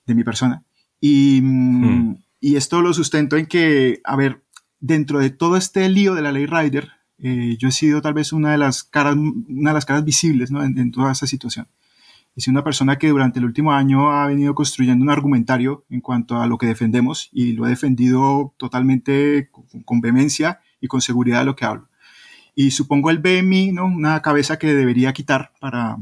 de 0.04 0.14
mi 0.14 0.24
persona. 0.24 0.62
Y, 1.00 1.40
hmm. 1.40 2.22
y 2.40 2.56
esto 2.56 2.82
lo 2.82 2.92
sustento 2.92 3.36
en 3.36 3.46
que, 3.46 4.00
a 4.04 4.16
ver, 4.16 4.42
dentro 4.78 5.20
de 5.20 5.30
todo 5.30 5.56
este 5.56 5.88
lío 5.88 6.14
de 6.14 6.22
la 6.22 6.32
ley 6.32 6.44
Rider, 6.44 6.90
eh, 7.18 7.56
yo 7.58 7.68
he 7.68 7.72
sido 7.72 8.02
tal 8.02 8.14
vez 8.14 8.32
una 8.32 8.50
de 8.52 8.58
las 8.58 8.82
caras, 8.82 9.16
una 9.16 9.70
de 9.70 9.74
las 9.74 9.86
caras 9.86 10.04
visibles 10.04 10.50
¿no? 10.50 10.62
en, 10.62 10.76
en 10.76 10.90
toda 10.90 11.12
esa 11.12 11.26
situación 11.26 11.68
es 12.34 12.48
una 12.48 12.64
persona 12.64 12.96
que 12.96 13.08
durante 13.08 13.38
el 13.38 13.44
último 13.44 13.72
año 13.72 14.10
ha 14.10 14.26
venido 14.26 14.54
construyendo 14.54 15.02
un 15.02 15.10
argumentario 15.10 15.84
en 15.90 16.00
cuanto 16.00 16.40
a 16.40 16.46
lo 16.46 16.56
que 16.56 16.66
defendemos 16.66 17.28
y 17.32 17.52
lo 17.52 17.64
ha 17.64 17.68
defendido 17.68 18.54
totalmente 18.56 19.50
con, 19.84 20.00
vehemencia 20.00 20.60
y 20.80 20.88
con 20.88 21.02
seguridad 21.02 21.40
de 21.40 21.44
lo 21.44 21.56
que 21.56 21.66
hablo. 21.66 21.88
Y 22.54 22.70
supongo 22.70 23.10
en 23.10 23.48
mí 23.48 23.72
¿no? 23.72 23.86
una 23.86 24.20
cabeza 24.22 24.58
que 24.58 24.74
debería 24.74 25.12
quitar 25.12 25.52
para, 25.60 25.98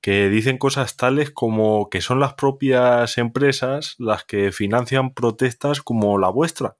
que 0.00 0.28
dicen 0.28 0.58
cosas 0.58 0.96
tales 0.96 1.32
como 1.32 1.90
que 1.90 2.00
son 2.00 2.20
las 2.20 2.34
propias 2.34 3.18
empresas 3.18 3.96
las 3.98 4.24
que 4.24 4.52
financian 4.52 5.12
protestas 5.14 5.80
como 5.82 6.18
la 6.18 6.28
vuestra 6.28 6.76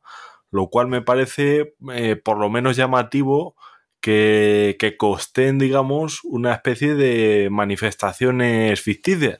lo 0.54 0.68
cual 0.68 0.86
me 0.86 1.02
parece 1.02 1.74
eh, 1.92 2.14
por 2.14 2.38
lo 2.38 2.48
menos 2.48 2.76
llamativo 2.76 3.56
que, 4.00 4.76
que 4.78 4.96
costen, 4.96 5.58
digamos, 5.58 6.20
una 6.22 6.52
especie 6.52 6.94
de 6.94 7.48
manifestaciones 7.50 8.80
ficticias. 8.80 9.38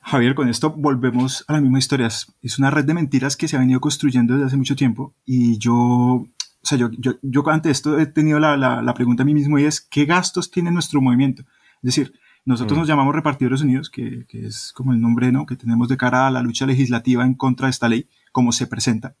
Javier, 0.00 0.34
con 0.34 0.48
esto 0.48 0.70
volvemos 0.70 1.44
a 1.46 1.52
las 1.52 1.62
mismas 1.62 1.80
historias. 1.80 2.34
Es 2.40 2.58
una 2.58 2.70
red 2.70 2.86
de 2.86 2.94
mentiras 2.94 3.36
que 3.36 3.48
se 3.48 3.56
ha 3.56 3.60
venido 3.60 3.80
construyendo 3.80 4.32
desde 4.32 4.46
hace 4.46 4.56
mucho 4.56 4.76
tiempo 4.76 5.14
y 5.26 5.58
yo, 5.58 6.24
sea, 6.70 6.78
yo, 6.78 6.90
yo, 6.92 7.12
yo 7.22 7.48
ante 7.48 7.70
esto 7.70 7.98
he 7.98 8.06
tenido 8.06 8.38
la, 8.38 8.56
la, 8.56 8.82
la, 8.82 8.94
pregunta 8.94 9.22
a 9.22 9.26
mí 9.26 9.34
mismo 9.34 9.58
y 9.58 9.64
es, 9.64 9.80
¿qué 9.80 10.04
gastos 10.04 10.50
tiene 10.50 10.70
nuestro 10.70 11.00
movimiento? 11.00 11.42
Es 11.42 11.94
decir, 11.94 12.12
nosotros 12.44 12.76
mm. 12.76 12.80
nos 12.80 12.88
llamamos 12.88 13.14
Repartidores 13.14 13.62
Unidos, 13.62 13.90
que, 13.90 14.26
que, 14.26 14.46
es 14.46 14.72
como 14.72 14.92
el 14.92 15.00
nombre 15.00 15.30
¿no? 15.32 15.46
que 15.46 15.56
tenemos 15.56 15.88
de 15.88 15.96
cara 15.96 16.26
a 16.26 16.30
la 16.30 16.42
lucha 16.42 16.66
legislativa 16.66 17.24
en 17.24 17.34
contra 17.34 17.66
de 17.66 17.70
esta 17.70 17.88
ley, 17.88 18.08
como 18.32 18.52
se 18.52 18.66
presenta. 18.66 19.14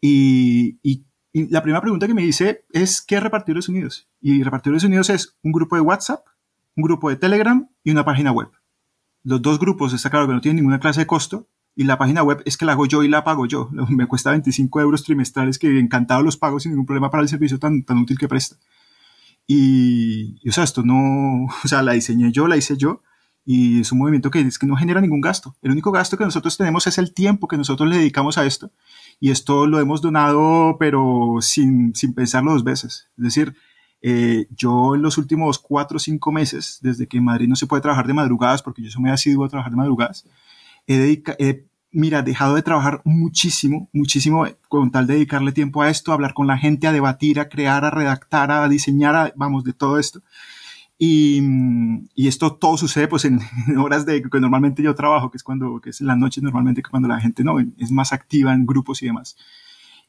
Y, 0.00 0.78
y, 0.82 1.04
y 1.32 1.48
la 1.48 1.62
primera 1.62 1.80
pregunta 1.80 2.06
que 2.06 2.14
me 2.14 2.24
hice 2.24 2.64
es, 2.70 3.02
¿qué 3.02 3.16
es 3.16 3.22
Repartidores 3.22 3.68
Unidos? 3.68 4.08
Y 4.20 4.42
Repartidores 4.42 4.84
Unidos 4.84 5.10
es 5.10 5.36
un 5.42 5.52
grupo 5.52 5.76
de 5.76 5.82
WhatsApp, 5.82 6.26
un 6.76 6.84
grupo 6.84 7.10
de 7.10 7.16
Telegram 7.16 7.68
y 7.82 7.90
una 7.90 8.04
página 8.04 8.32
web. 8.32 8.48
Los 9.22 9.40
dos 9.40 9.58
grupos 9.58 9.92
está 9.92 10.10
claro 10.10 10.26
que 10.26 10.34
no 10.34 10.40
tienen 10.40 10.56
ninguna 10.56 10.80
clase 10.80 11.00
de 11.00 11.06
costo 11.06 11.48
y 11.76 11.84
la 11.84 11.98
página 11.98 12.22
web 12.22 12.42
es 12.44 12.56
que 12.56 12.64
la 12.64 12.72
hago 12.72 12.86
yo 12.86 13.02
y 13.02 13.08
la 13.08 13.24
pago 13.24 13.46
yo. 13.46 13.68
Me 13.88 14.06
cuesta 14.06 14.30
25 14.30 14.80
euros 14.80 15.04
trimestrales 15.04 15.58
que 15.58 15.78
encantado 15.78 16.22
los 16.22 16.36
pago 16.36 16.60
sin 16.60 16.72
ningún 16.72 16.86
problema 16.86 17.10
para 17.10 17.22
el 17.22 17.28
servicio 17.28 17.58
tan, 17.58 17.82
tan 17.82 17.98
útil 17.98 18.18
que 18.18 18.28
presta. 18.28 18.56
Y, 19.46 20.38
y, 20.42 20.48
o 20.48 20.52
sea, 20.52 20.64
esto 20.64 20.82
no, 20.82 21.44
o 21.64 21.68
sea, 21.68 21.82
la 21.82 21.92
diseñé 21.92 22.32
yo, 22.32 22.48
la 22.48 22.56
hice 22.56 22.76
yo, 22.76 23.02
y 23.46 23.80
es 23.80 23.92
un 23.92 23.98
movimiento 23.98 24.30
que 24.30 24.40
es 24.40 24.58
que 24.58 24.66
no 24.66 24.76
genera 24.76 25.00
ningún 25.00 25.20
gasto. 25.20 25.54
El 25.62 25.72
único 25.72 25.92
gasto 25.92 26.16
que 26.16 26.24
nosotros 26.24 26.56
tenemos 26.56 26.86
es 26.86 26.98
el 26.98 27.12
tiempo 27.12 27.48
que 27.48 27.58
nosotros 27.58 27.88
le 27.88 27.98
dedicamos 27.98 28.38
a 28.38 28.46
esto, 28.46 28.70
y 29.20 29.30
esto 29.30 29.66
lo 29.66 29.80
hemos 29.80 30.00
donado, 30.00 30.76
pero 30.78 31.36
sin, 31.40 31.94
sin 31.94 32.14
pensarlo 32.14 32.52
dos 32.52 32.64
veces. 32.64 33.08
Es 33.18 33.24
decir, 33.24 33.54
eh, 34.00 34.46
yo 34.54 34.94
en 34.94 35.02
los 35.02 35.18
últimos 35.18 35.58
cuatro 35.58 35.96
o 35.96 36.00
cinco 36.00 36.32
meses, 36.32 36.78
desde 36.82 37.06
que 37.06 37.18
en 37.18 37.24
Madrid 37.24 37.48
no 37.48 37.56
se 37.56 37.66
puede 37.66 37.82
trabajar 37.82 38.06
de 38.06 38.14
madrugadas, 38.14 38.62
porque 38.62 38.82
yo 38.82 38.90
soy 38.90 39.02
muy 39.02 39.10
asiduo 39.10 39.44
a 39.44 39.48
trabajar 39.48 39.72
de 39.72 39.76
madrugadas, 39.76 40.24
he, 40.86 40.98
dedica, 40.98 41.36
he 41.38 41.66
mira, 41.94 42.22
dejado 42.22 42.56
de 42.56 42.62
trabajar 42.62 43.00
muchísimo, 43.04 43.88
muchísimo 43.92 44.46
con 44.68 44.90
tal 44.90 45.06
de 45.06 45.14
dedicarle 45.14 45.52
tiempo 45.52 45.82
a 45.82 45.90
esto, 45.90 46.10
a 46.10 46.14
hablar 46.14 46.34
con 46.34 46.46
la 46.46 46.58
gente, 46.58 46.86
a 46.86 46.92
debatir, 46.92 47.40
a 47.40 47.48
crear, 47.48 47.84
a 47.84 47.90
redactar, 47.90 48.50
a 48.50 48.68
diseñar, 48.68 49.32
vamos, 49.36 49.64
de 49.64 49.72
todo 49.72 49.98
esto. 49.98 50.20
Y, 50.98 51.40
y, 52.14 52.28
esto 52.28 52.54
todo 52.54 52.76
sucede 52.76 53.08
pues 53.08 53.24
en, 53.26 53.40
horas 53.78 54.06
de 54.06 54.22
que 54.22 54.40
normalmente 54.40 54.82
yo 54.82 54.94
trabajo, 54.94 55.30
que 55.30 55.36
es 55.36 55.42
cuando, 55.44 55.80
que 55.80 55.90
es 55.90 56.00
en 56.00 56.08
la 56.08 56.16
noche 56.16 56.40
normalmente, 56.40 56.82
cuando 56.82 57.08
la 57.08 57.20
gente 57.20 57.44
no 57.44 57.58
es 57.60 57.90
más 57.90 58.12
activa 58.12 58.52
en 58.52 58.66
grupos 58.66 59.02
y 59.02 59.06
demás. 59.06 59.36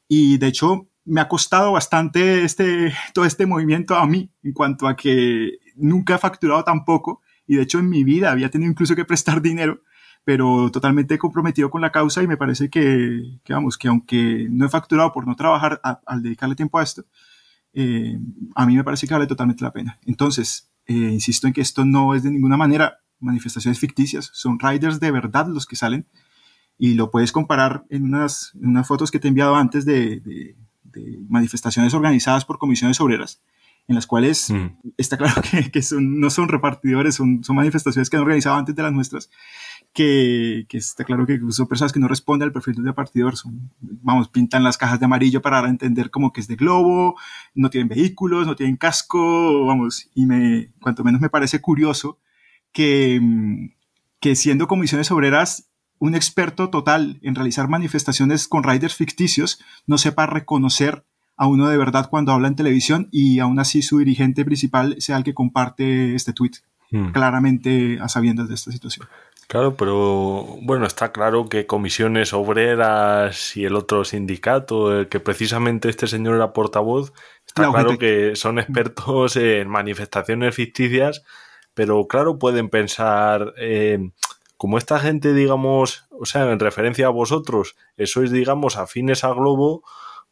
Y 0.08 0.38
de 0.38 0.48
hecho, 0.48 0.88
me 1.06 1.22
ha 1.22 1.28
costado 1.28 1.72
bastante 1.72 2.44
este, 2.44 2.94
todo 3.14 3.26
este 3.26 3.46
movimiento 3.46 3.96
a 3.96 4.08
mí, 4.08 4.30
en 4.44 4.54
cuanto 4.54 4.88
a 4.88 4.96
que 4.96 5.60
nunca 5.76 6.16
he 6.16 6.18
facturado 6.18 6.64
tampoco, 6.64 7.22
y 7.48 7.56
de 7.56 7.64
hecho 7.64 7.80
en 7.80 7.90
mi 7.90 8.04
vida 8.04 8.32
había 8.32 8.50
tenido 8.50 8.72
incluso 8.72 8.96
que 8.96 9.06
prestar 9.06 9.42
dinero 9.42 9.82
pero 10.26 10.72
totalmente 10.72 11.20
comprometido 11.20 11.70
con 11.70 11.82
la 11.82 11.92
causa 11.92 12.24
y 12.24 12.28
me 12.28 12.36
parece 12.36 12.70
que, 12.70 13.22
que 13.44 13.54
vamos, 13.54 13.78
que 13.78 13.88
aunque 13.88 14.48
no 14.50 14.66
he 14.66 14.70
facturado 14.70 15.14
por 15.14 15.28
no 15.28 15.36
trabajar 15.36 15.80
al 15.84 16.24
dedicarle 16.24 16.56
tiempo 16.56 16.80
a 16.80 16.84
esto, 16.84 17.06
eh, 17.74 18.18
a 18.56 18.66
mí 18.66 18.76
me 18.76 18.84
parece 18.84 19.08
que 19.08 19.14
vale 19.14 19.28
totalmente 19.28 19.64
la 19.64 19.72
pena. 19.72 20.00
Entonces, 20.06 20.72
eh, 20.88 20.94
insisto 20.94 21.46
en 21.46 21.54
que 21.54 21.62
esto 21.62 21.86
no 21.86 22.16
es 22.16 22.24
de 22.24 22.32
ninguna 22.32 22.58
manera 22.58 23.00
manifestaciones 23.20 23.80
ficticias, 23.80 24.32
son 24.34 24.60
riders 24.60 25.00
de 25.00 25.12
verdad 25.12 25.48
los 25.48 25.68
que 25.68 25.76
salen 25.76 26.08
y 26.78 26.96
lo 26.96 27.12
puedes 27.12 27.32
comparar 27.32 27.86
en 27.90 28.06
unas, 28.06 28.52
en 28.56 28.70
unas 28.70 28.88
fotos 28.88 29.12
que 29.12 29.20
te 29.20 29.28
he 29.28 29.30
enviado 29.30 29.56
antes 29.56 29.86
de, 29.86 30.20
de, 30.22 30.56
de 30.84 31.20
manifestaciones 31.30 31.94
organizadas 31.94 32.46
por 32.46 32.58
comisiones 32.58 33.00
obreras 33.00 33.42
en 33.88 33.96
las 33.96 34.08
cuales 34.08 34.50
mm. 34.50 34.94
está 34.98 35.18
claro 35.18 35.42
que, 35.52 35.70
que 35.70 35.82
son, 35.82 36.20
no 36.20 36.30
son 36.30 36.50
repartidores, 36.50 37.16
son, 37.16 37.44
son 37.44 37.56
manifestaciones 37.56 38.10
que 38.10 38.18
han 38.18 38.24
organizado 38.24 38.56
antes 38.56 38.76
de 38.76 38.84
las 38.84 38.92
nuestras 38.92 39.30
que, 39.96 40.66
que, 40.68 40.78
está 40.78 41.06
claro 41.06 41.26
que 41.26 41.40
son 41.52 41.68
personas 41.68 41.94
que 41.94 42.02
no 42.02 42.10
responden 42.10 42.48
al 42.48 42.52
perfil 42.52 42.84
de 42.84 42.92
partidor, 42.92 43.38
son, 43.38 43.72
vamos, 43.80 44.28
pintan 44.28 44.62
las 44.62 44.78
cajas 44.78 45.00
de 45.00 45.06
amarillo 45.06 45.42
para 45.42 45.68
entender 45.70 46.12
como 46.12 46.34
que 46.34 46.42
es 46.42 46.50
de 46.50 46.58
globo, 46.58 47.16
no 47.54 47.70
tienen 47.70 47.88
vehículos, 47.88 48.46
no 48.46 48.58
tienen 48.58 48.76
casco, 48.76 49.66
vamos, 49.66 50.10
y 50.14 50.26
me, 50.26 50.70
cuanto 50.82 51.06
menos 51.06 51.22
me 51.22 51.30
parece 51.30 51.62
curioso 51.62 52.20
que, 52.74 53.22
que 54.20 54.36
siendo 54.36 54.68
comisiones 54.68 55.10
obreras, 55.12 55.70
un 55.98 56.14
experto 56.14 56.70
total 56.70 57.18
en 57.22 57.36
realizar 57.36 57.70
manifestaciones 57.70 58.50
con 58.50 58.64
riders 58.64 58.96
ficticios 58.96 59.62
no 59.88 59.98
sepa 59.98 60.26
reconocer 60.26 61.06
a 61.38 61.48
uno 61.48 61.70
de 61.70 61.78
verdad 61.78 62.10
cuando 62.10 62.34
habla 62.34 62.50
en 62.50 62.58
televisión 62.58 63.08
y 63.14 63.40
aún 63.40 63.60
así 63.60 63.82
su 63.82 64.00
dirigente 64.00 64.44
principal 64.44 64.98
sea 65.00 65.16
el 65.16 65.24
que 65.24 65.34
comparte 65.34 66.16
este 66.16 66.34
tweet 66.34 66.52
hmm. 66.92 67.12
claramente 67.14 67.98
a 68.02 68.10
sabiendas 68.10 68.50
de 68.50 68.56
esta 68.56 68.74
situación. 68.74 69.08
Claro, 69.48 69.76
pero 69.76 70.58
bueno, 70.62 70.88
está 70.88 71.12
claro 71.12 71.48
que 71.48 71.68
comisiones 71.68 72.34
obreras 72.34 73.56
y 73.56 73.66
el 73.66 73.76
otro 73.76 74.04
sindicato, 74.04 74.98
el 74.98 75.08
que 75.08 75.20
precisamente 75.20 75.88
este 75.90 76.08
señor 76.08 76.36
era 76.36 76.52
portavoz, 76.52 77.14
está 77.46 77.70
claro 77.70 77.98
que 78.00 78.36
son 78.36 78.58
expertos 78.58 79.36
en 79.36 79.70
manifestaciones 79.70 80.56
ficticias, 80.56 81.24
pero 81.76 82.08
claro, 82.08 82.40
pueden 82.40 82.70
pensar, 82.70 83.54
eh, 83.58 84.00
como 84.58 84.80
esta 84.80 85.00
gente, 85.00 85.34
digamos, 85.34 86.08
o 86.10 86.26
sea, 86.26 86.52
en 86.52 86.60
referencia 86.60 87.08
a 87.08 87.12
vosotros, 87.12 87.76
sois, 88.06 88.32
digamos, 88.32 88.78
afines 88.78 89.24
a 89.24 89.30
Globo, 89.34 89.84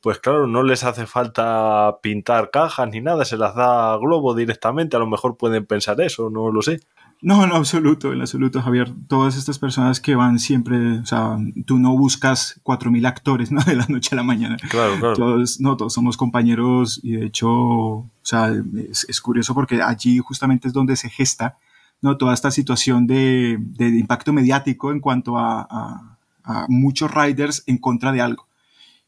pues 0.01 0.19
claro, 0.19 0.47
no 0.47 0.63
les 0.63 0.83
hace 0.83 1.05
falta 1.05 1.99
pintar 2.01 2.49
cajas 2.49 2.89
ni 2.89 2.99
nada, 2.99 3.25
se 3.25 3.37
las 3.37 3.55
da 3.55 3.93
a 3.93 3.97
Globo 3.97 4.33
directamente, 4.33 4.97
a 4.97 4.99
lo 4.99 5.07
mejor 5.07 5.37
pueden 5.37 5.65
pensar 5.65 6.01
eso, 6.01 6.29
no 6.29 6.51
lo 6.51 6.61
sé. 6.61 6.79
No, 7.23 7.41
en 7.41 7.53
absoluto, 7.53 8.11
en 8.11 8.19
absoluto, 8.19 8.61
Javier. 8.61 8.93
Todas 9.07 9.37
estas 9.37 9.57
personas 9.57 10.01
que 10.01 10.13
van 10.13 10.39
siempre, 10.39 10.99
o 10.99 11.05
sea, 11.05 11.37
tú 11.65 11.79
no 11.79 11.97
buscas 11.97 12.59
4.000 12.63 13.07
actores, 13.07 13.49
¿no? 13.49 13.61
De 13.65 13.77
la 13.77 13.85
noche 13.87 14.09
a 14.11 14.17
la 14.17 14.23
mañana. 14.23 14.57
Claro, 14.69 14.99
claro. 14.99 15.15
Todos, 15.15 15.61
no, 15.61 15.77
todos 15.77 15.93
somos 15.93 16.17
compañeros 16.17 16.99
y 17.01 17.13
de 17.13 17.27
hecho, 17.27 17.49
o 17.49 18.09
sea, 18.21 18.53
es, 18.89 19.05
es 19.07 19.21
curioso 19.21 19.53
porque 19.53 19.81
allí 19.81 20.19
justamente 20.19 20.67
es 20.67 20.73
donde 20.73 20.97
se 20.97 21.09
gesta, 21.09 21.57
¿no? 22.01 22.17
Toda 22.17 22.33
esta 22.33 22.51
situación 22.51 23.07
de, 23.07 23.57
de 23.57 23.87
impacto 23.87 24.33
mediático 24.33 24.91
en 24.91 24.99
cuanto 24.99 25.37
a, 25.37 25.61
a, 25.61 26.17
a 26.43 26.65
muchos 26.67 27.09
riders 27.09 27.63
en 27.67 27.77
contra 27.77 28.11
de 28.11 28.19
algo 28.19 28.47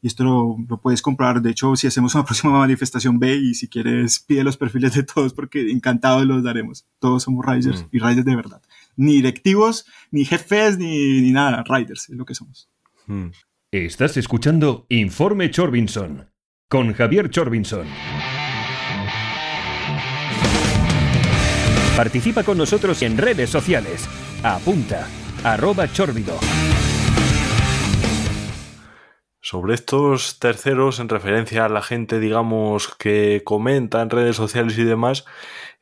y 0.02 0.06
esto 0.08 0.24
lo, 0.24 0.56
lo, 0.68 0.80
puedes 0.80 1.02
comprar. 1.02 1.40
De 1.42 1.50
hecho, 1.50 1.74
si 1.76 1.86
hacemos 1.86 2.14
una 2.14 2.24
próxima 2.26 2.58
manifestación, 2.58 3.18
ve 3.18 3.36
y 3.36 3.54
si 3.54 3.68
quieres 3.68 4.20
pide 4.20 4.44
los 4.44 4.56
perfiles 4.56 4.94
de 4.94 5.02
todos 5.02 5.32
porque 5.32 5.70
encantados 5.70 6.26
los 6.26 6.42
daremos. 6.42 6.86
Todos 6.98 7.22
somos 7.22 7.44
riders 7.44 7.82
mm. 7.82 7.88
y 7.92 7.98
riders 7.98 8.24
de 8.24 8.36
verdad. 8.36 8.62
Ni 8.96 9.14
directivos, 9.16 9.86
ni 10.10 10.24
jefes, 10.24 10.78
ni, 10.78 11.22
ni 11.22 11.32
nada. 11.32 11.64
Riders 11.66 12.08
es 12.08 12.16
lo 12.16 12.24
que 12.24 12.34
somos. 12.34 12.68
Mm. 13.06 13.28
Estás 13.72 14.16
escuchando 14.16 14.86
Informe 14.88 15.50
Chorbinson 15.50 16.30
con 16.68 16.92
Javier 16.92 17.30
Chorbinson. 17.30 17.86
Participa 21.96 22.42
con 22.42 22.58
nosotros 22.58 23.00
en 23.02 23.16
redes 23.16 23.50
sociales. 23.50 24.06
Apunta, 24.42 25.08
arroba 25.42 25.90
chorbido. 25.90 26.38
Sobre 29.48 29.74
estos 29.74 30.40
terceros, 30.40 30.98
en 30.98 31.08
referencia 31.08 31.64
a 31.64 31.68
la 31.68 31.80
gente, 31.80 32.18
digamos, 32.18 32.88
que 32.98 33.42
comenta 33.44 34.02
en 34.02 34.10
redes 34.10 34.34
sociales 34.34 34.76
y 34.76 34.82
demás, 34.82 35.24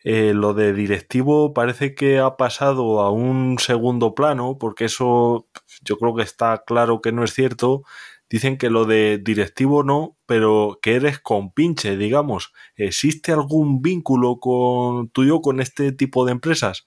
eh, 0.02 0.34
lo 0.34 0.52
de 0.52 0.74
directivo 0.74 1.54
parece 1.54 1.94
que 1.94 2.18
ha 2.18 2.36
pasado 2.36 3.00
a 3.00 3.10
un 3.10 3.58
segundo 3.58 4.14
plano, 4.14 4.58
porque 4.58 4.84
eso 4.84 5.48
yo 5.82 5.96
creo 5.96 6.14
que 6.14 6.24
está 6.24 6.62
claro 6.66 7.00
que 7.00 7.10
no 7.10 7.24
es 7.24 7.32
cierto. 7.32 7.84
Dicen 8.28 8.58
que 8.58 8.68
lo 8.68 8.84
de 8.84 9.16
directivo 9.16 9.82
no, 9.82 10.18
pero 10.26 10.78
que 10.82 10.96
eres 10.96 11.18
compinche, 11.18 11.96
digamos. 11.96 12.52
¿Existe 12.76 13.32
algún 13.32 13.80
vínculo 13.80 14.40
con 14.40 15.08
tuyo 15.08 15.40
con 15.40 15.62
este 15.62 15.90
tipo 15.92 16.26
de 16.26 16.32
empresas? 16.32 16.86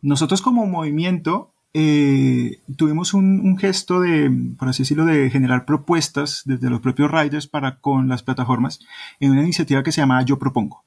Nosotros 0.00 0.40
como 0.40 0.66
movimiento 0.66 1.51
eh, 1.74 2.60
tuvimos 2.76 3.14
un, 3.14 3.40
un, 3.40 3.58
gesto 3.58 4.00
de, 4.00 4.30
por 4.58 4.68
así 4.68 4.82
decirlo, 4.82 5.04
de 5.06 5.30
generar 5.30 5.64
propuestas 5.64 6.42
desde 6.44 6.68
los 6.68 6.80
propios 6.80 7.10
riders 7.10 7.46
para 7.46 7.78
con 7.80 8.08
las 8.08 8.22
plataformas 8.22 8.80
en 9.20 9.30
una 9.30 9.42
iniciativa 9.42 9.82
que 9.82 9.92
se 9.92 10.00
llama 10.00 10.22
Yo 10.22 10.38
Propongo. 10.38 10.84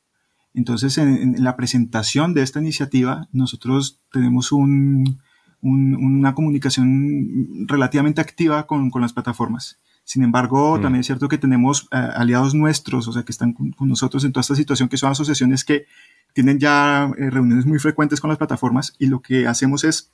Entonces, 0.54 0.98
en, 0.98 1.36
en 1.36 1.44
la 1.44 1.56
presentación 1.56 2.34
de 2.34 2.44
esta 2.44 2.60
iniciativa, 2.60 3.28
nosotros 3.32 4.00
tenemos 4.12 4.52
un, 4.52 5.20
un, 5.62 5.96
una 5.96 6.36
comunicación 6.36 7.66
relativamente 7.68 8.22
activa 8.22 8.68
con, 8.68 8.90
con 8.92 9.02
las 9.02 9.14
plataformas. 9.14 9.80
Sin 10.04 10.24
embargo, 10.24 10.78
mm. 10.78 10.82
también 10.82 11.00
es 11.00 11.08
cierto 11.08 11.28
que 11.28 11.40
tenemos 11.40 11.84
uh, 11.86 11.88
aliados 12.16 12.54
nuestros, 12.54 13.08
o 13.08 13.12
sea, 13.12 13.24
que 13.24 13.32
están 13.32 13.54
con, 13.54 13.72
con, 13.72 13.90
nosotros 13.90 14.24
en 14.24 14.32
toda 14.32 14.42
esta 14.42 14.56
situación, 14.56 14.88
que 14.88 14.98
son 14.98 15.12
asociaciones 15.12 15.66
que 15.66 15.88
tienen 16.34 16.60
ya 16.60 17.12
eh, 17.18 17.30
reuniones 17.30 17.66
muy 17.66 17.80
frecuentes 17.80 18.22
con 18.22 18.30
las 18.30 18.38
plataformas 18.38 18.96
y 19.00 19.08
lo 19.08 19.22
que 19.22 19.48
hacemos 19.48 19.84
es 19.84 20.12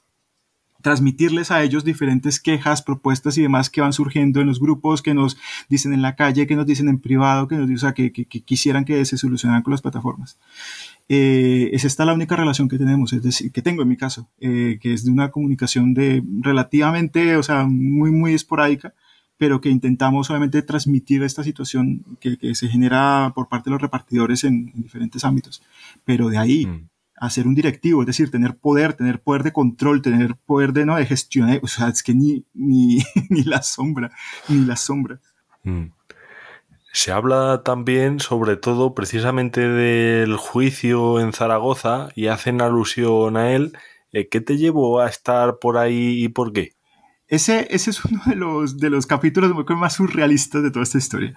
transmitirles 0.81 1.51
a 1.51 1.63
ellos 1.63 1.83
diferentes 1.83 2.39
quejas, 2.39 2.81
propuestas 2.81 3.37
y 3.37 3.41
demás 3.41 3.69
que 3.69 3.81
van 3.81 3.93
surgiendo 3.93 4.41
en 4.41 4.47
los 4.47 4.59
grupos, 4.59 5.01
que 5.01 5.13
nos 5.13 5.37
dicen 5.69 5.93
en 5.93 6.01
la 6.01 6.15
calle, 6.15 6.47
que 6.47 6.55
nos 6.55 6.65
dicen 6.65 6.89
en 6.89 6.99
privado, 6.99 7.47
que 7.47 7.55
nos 7.55 7.67
dicen, 7.67 7.77
o 7.77 7.79
sea, 7.79 7.93
que, 7.93 8.11
quisieran 8.11 8.85
que 8.85 9.03
se 9.05 9.17
solucionaran 9.17 9.63
con 9.63 9.71
las 9.71 9.81
plataformas. 9.81 10.37
Eh, 11.09 11.69
es 11.73 11.85
esta 11.85 12.05
la 12.05 12.13
única 12.13 12.35
relación 12.35 12.67
que 12.67 12.77
tenemos, 12.77 13.13
es 13.13 13.21
decir, 13.21 13.51
que 13.51 13.61
tengo 13.61 13.81
en 13.81 13.89
mi 13.89 13.97
caso, 13.97 14.29
eh, 14.39 14.79
que 14.81 14.93
es 14.93 15.05
de 15.05 15.11
una 15.11 15.29
comunicación 15.29 15.93
de 15.93 16.23
relativamente, 16.41 17.35
o 17.37 17.43
sea, 17.43 17.65
muy, 17.65 18.11
muy 18.11 18.33
esporádica, 18.33 18.93
pero 19.41 19.59
que 19.59 19.69
intentamos 19.69 20.29
obviamente 20.29 20.61
transmitir 20.61 21.23
esta 21.23 21.43
situación 21.43 22.05
que, 22.19 22.53
se 22.53 22.67
genera 22.67 23.31
por 23.33 23.49
parte 23.49 23.69
de 23.69 23.71
los 23.71 23.81
repartidores 23.81 24.43
en, 24.43 24.71
diferentes 24.75 25.25
ámbitos. 25.25 25.63
Pero 26.05 26.29
de 26.29 26.37
ahí 26.37 26.67
mm. 26.67 26.90
A 27.21 27.29
ser 27.29 27.45
un 27.45 27.53
directivo, 27.53 28.01
es 28.01 28.07
decir, 28.07 28.31
tener 28.31 28.57
poder, 28.57 28.93
tener 28.93 29.21
poder 29.21 29.43
de 29.43 29.53
control, 29.53 30.01
tener 30.01 30.35
poder 30.37 30.73
de, 30.73 30.87
¿no? 30.87 30.95
de 30.95 31.05
gestión, 31.05 31.59
o 31.61 31.67
sea, 31.67 31.89
es 31.89 32.01
que 32.01 32.15
ni, 32.15 32.47
ni, 32.55 32.97
ni 33.29 33.43
la 33.43 33.61
sombra, 33.61 34.11
ni 34.49 34.65
la 34.65 34.75
sombra. 34.75 35.21
Mm. 35.63 35.91
Se 36.91 37.11
habla 37.11 37.61
también, 37.63 38.19
sobre 38.19 38.57
todo, 38.57 38.95
precisamente 38.95 39.61
del 39.61 40.35
juicio 40.35 41.19
en 41.19 41.31
Zaragoza 41.31 42.09
y 42.15 42.25
hacen 42.25 42.59
alusión 42.59 43.37
a 43.37 43.51
él. 43.51 43.77
Eh, 44.11 44.27
¿Qué 44.27 44.41
te 44.41 44.57
llevó 44.57 44.99
a 44.99 45.07
estar 45.07 45.59
por 45.59 45.77
ahí 45.77 46.23
y 46.23 46.27
por 46.27 46.51
qué? 46.51 46.73
Ese, 47.27 47.67
ese 47.69 47.91
es 47.91 48.03
uno 48.03 48.19
de 48.25 48.35
los, 48.35 48.79
de 48.79 48.89
los 48.89 49.05
capítulos 49.05 49.53
más 49.69 49.93
surrealistas 49.93 50.63
de 50.63 50.71
toda 50.71 50.83
esta 50.83 50.97
historia. 50.97 51.35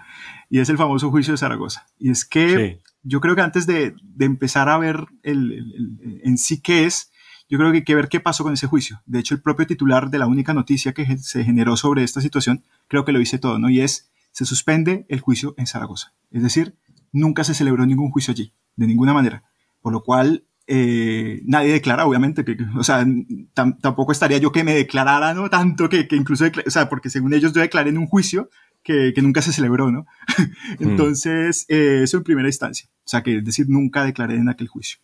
Y 0.49 0.61
es 0.61 0.71
el 0.71 0.79
famoso 0.79 1.11
juicio 1.11 1.35
de 1.35 1.39
Zaragoza. 1.39 1.87
Y 1.99 2.11
es 2.11 2.25
que 2.25 2.81
yo 3.05 3.21
creo 3.21 3.37
que 3.37 3.43
antes 3.43 3.67
de, 3.67 3.95
de 4.03 4.25
empezar 4.25 4.69
a 4.69 4.79
ver 4.79 5.07
el, 5.23 5.53
el, 5.53 6.21
en 6.25 6.39
sí 6.39 6.61
qué 6.61 6.87
es, 6.87 7.13
yo 7.49 7.59
creo 7.59 7.71
que 7.71 7.79
hay 7.79 7.85
que 7.85 7.95
ver 7.95 8.09
qué 8.09 8.21
pasó 8.21 8.43
con 8.43 8.55
ese 8.55 8.67
juicio. 8.67 9.03
De 9.07 9.19
hecho, 9.19 9.35
el 9.35 9.43
propio 9.43 9.67
titular 9.67 10.11
de 10.11 10.19
la 10.19 10.27
única 10.27 10.55
noticia 10.55 10.93
que 10.95 11.19
se 11.19 11.45
generó 11.45 11.77
sobre 11.77 12.03
esta 12.03 12.21
situación, 12.21 12.65
creo 12.89 13.05
que 13.05 13.13
lo 13.13 13.19
dice 13.19 13.39
todo, 13.39 13.59
¿no? 13.59 13.69
Y 13.69 13.81
es, 13.81 14.11
se 14.33 14.47
suspende 14.47 15.07
el 15.09 15.21
juicio 15.21 15.55
en 15.59 15.67
Zaragoza. 15.67 16.15
Es 16.31 16.43
decir, 16.43 16.77
nunca 17.13 17.45
se 17.45 17.55
celebró 17.55 17.85
ningún 17.87 18.11
juicio 18.11 18.33
allí, 18.33 18.53
de 18.77 18.87
ninguna 18.87 19.13
manera. 19.13 19.45
Por 19.83 19.93
lo 19.93 20.03
cual, 20.03 20.47
eh, 20.67 21.43
nadie 21.45 21.73
declara, 21.73 22.07
obviamente, 22.07 22.45
que, 22.45 22.57
o 22.77 22.83
sea, 22.83 23.07
tampoco 23.53 24.13
estaría 24.13 24.39
yo 24.39 24.51
que 24.51 24.65
me 24.65 24.75
declarara, 24.75 25.35
¿no? 25.35 25.51
Tanto 25.51 25.91
que, 25.91 26.09
que 26.09 26.17
incluso, 26.17 26.47
o 26.67 26.71
sea, 26.71 26.89
porque 26.89 27.11
según 27.11 27.35
ellos 27.35 27.53
yo 27.53 27.61
declaré 27.61 27.91
en 27.91 27.99
un 27.99 28.07
juicio 28.07 28.49
que, 28.85 29.13
que 29.15 29.23
nunca 29.23 29.43
se 29.43 29.53
celebró, 29.53 29.91
¿no? 29.91 30.07
Mm. 30.79 30.89
Entonces, 30.91 31.67
eh, 31.69 32.01
eso 32.03 32.17
en 32.17 32.25
primera 32.25 32.49
instancia. 32.49 32.89
O 32.99 33.09
sea, 33.09 33.23
que 33.23 33.39
es 33.39 33.45
decir, 33.45 33.67
nunca 33.69 34.05
declaré 34.05 34.37
en 34.37 34.49
aquel 34.49 34.69
juicio. 34.69 34.99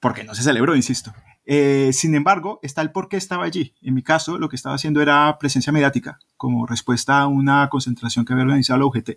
Porque 0.00 0.24
no 0.24 0.34
se 0.34 0.42
celebró, 0.42 0.74
insisto. 0.74 1.12
Eh, 1.46 1.90
sin 1.92 2.14
embargo, 2.14 2.58
está 2.62 2.82
el 2.82 2.90
por 2.90 3.08
qué 3.08 3.16
estaba 3.16 3.44
allí. 3.44 3.74
En 3.82 3.94
mi 3.94 4.02
caso, 4.02 4.38
lo 4.38 4.48
que 4.48 4.56
estaba 4.56 4.74
haciendo 4.74 5.00
era 5.00 5.36
presencia 5.38 5.72
mediática, 5.72 6.18
como 6.36 6.66
respuesta 6.66 7.20
a 7.20 7.26
una 7.26 7.68
concentración 7.68 8.24
que 8.24 8.32
había 8.32 8.44
organizado 8.44 8.78
la 8.80 8.86
UGT 8.86 9.10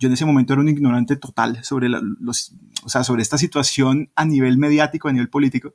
yo 0.00 0.06
en 0.08 0.14
ese 0.14 0.24
momento 0.24 0.54
era 0.54 0.62
un 0.62 0.68
ignorante 0.68 1.14
total 1.16 1.62
sobre, 1.62 1.90
los, 1.90 2.54
o 2.82 2.88
sea, 2.88 3.04
sobre 3.04 3.20
esta 3.20 3.36
situación 3.36 4.10
a 4.16 4.24
nivel 4.24 4.56
mediático, 4.56 5.08
a 5.08 5.12
nivel 5.12 5.28
político. 5.28 5.74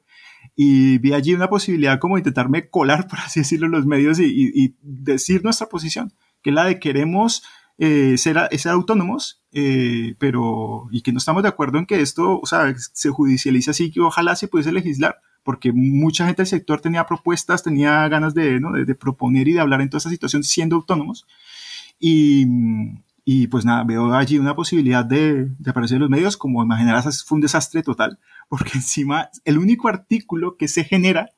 Y 0.56 0.98
vi 0.98 1.14
allí 1.14 1.36
una 1.36 1.48
posibilidad 1.48 2.00
como 2.00 2.18
intentarme 2.18 2.68
colar, 2.68 3.08
por 3.10 3.20
así 3.20 3.42
decirlo, 3.42 3.68
en 3.68 3.74
los 3.74 3.86
medios 3.86 4.20
y, 4.20 4.76
decir 4.82 5.44
nuestra 5.44 5.70
posición, 5.70 6.12
que 6.46 6.52
es 6.52 6.56
la 6.56 6.66
de 6.66 6.80
queremos 6.80 7.42
eh, 7.80 8.20
ser, 8.20 8.38
ser, 8.52 8.72
autónomos, 8.72 9.42
eh, 9.52 10.14
pero 10.20 10.88
y 10.92 11.02
que 11.02 11.12
no 11.12 11.18
estamos 11.18 11.42
de 11.42 11.50
acuerdo 11.50 11.80
en 11.80 11.88
que 11.88 12.02
esto, 12.02 12.40
o 12.40 12.46
sea, 12.46 12.72
se 12.78 13.10
judicialice 13.10 13.72
así, 13.72 13.90
que 13.90 14.00
ojalá 14.00 14.36
se 14.36 14.48
pudiese 14.48 14.72
legislar, 14.72 15.18
porque 15.42 15.74
mucha 15.74 16.28
gente 16.28 16.44
del 16.44 16.48
sector 16.48 16.82
tenía 16.82 17.08
propuestas, 17.08 17.64
tenía 17.64 18.08
ganas 18.10 18.36
de, 18.36 18.60
¿no? 18.60 18.74
de, 18.74 18.86
de 18.86 18.94
proponer 18.94 19.48
y 19.48 19.54
de 19.54 19.60
hablar 19.60 19.82
en 19.82 19.90
toda 19.90 19.98
esta 19.98 20.12
situación 20.12 20.44
siendo 20.44 20.76
autónomos. 20.76 21.26
Y, 22.00 22.46
y 23.24 23.48
pues 23.48 23.66
nada, 23.66 23.84
veo 23.84 24.14
allí 24.14 24.38
una 24.38 24.56
posibilidad 24.56 25.04
de, 25.04 25.46
de 25.46 25.72
aparecer 25.72 25.96
en 25.96 26.02
los 26.02 26.12
medios, 26.12 26.38
como 26.38 26.62
imaginarás, 26.62 27.24
fue 27.24 27.38
un 27.38 27.42
desastre 27.42 27.82
total, 27.82 28.20
porque 28.50 28.74
encima 28.76 29.30
el 29.46 29.58
único 29.58 29.88
artículo 29.88 30.58
que 30.58 30.68
se 30.68 30.84
genera 30.84 31.32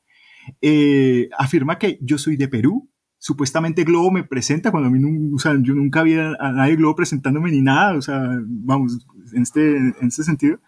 eh, 0.60 1.30
afirma 1.38 1.78
que 1.78 1.98
yo 2.02 2.18
soy 2.18 2.36
de 2.36 2.48
Perú. 2.48 2.90
Supuestamente 3.18 3.84
Globo 3.84 4.10
me 4.10 4.24
presenta 4.24 4.70
cuando 4.70 4.88
a 4.88 4.92
mí, 4.92 5.30
o 5.34 5.38
sea, 5.38 5.56
yo 5.60 5.74
nunca 5.74 6.00
había 6.00 6.34
a 6.38 6.52
nadie 6.52 6.76
Globo 6.76 6.94
presentándome 6.94 7.50
ni 7.50 7.60
nada, 7.60 7.94
o 7.96 8.02
sea, 8.02 8.20
vamos, 8.46 9.06
en 9.32 9.42
este, 9.42 9.76
en 9.76 9.94
este 10.02 10.22
sentido. 10.22 10.60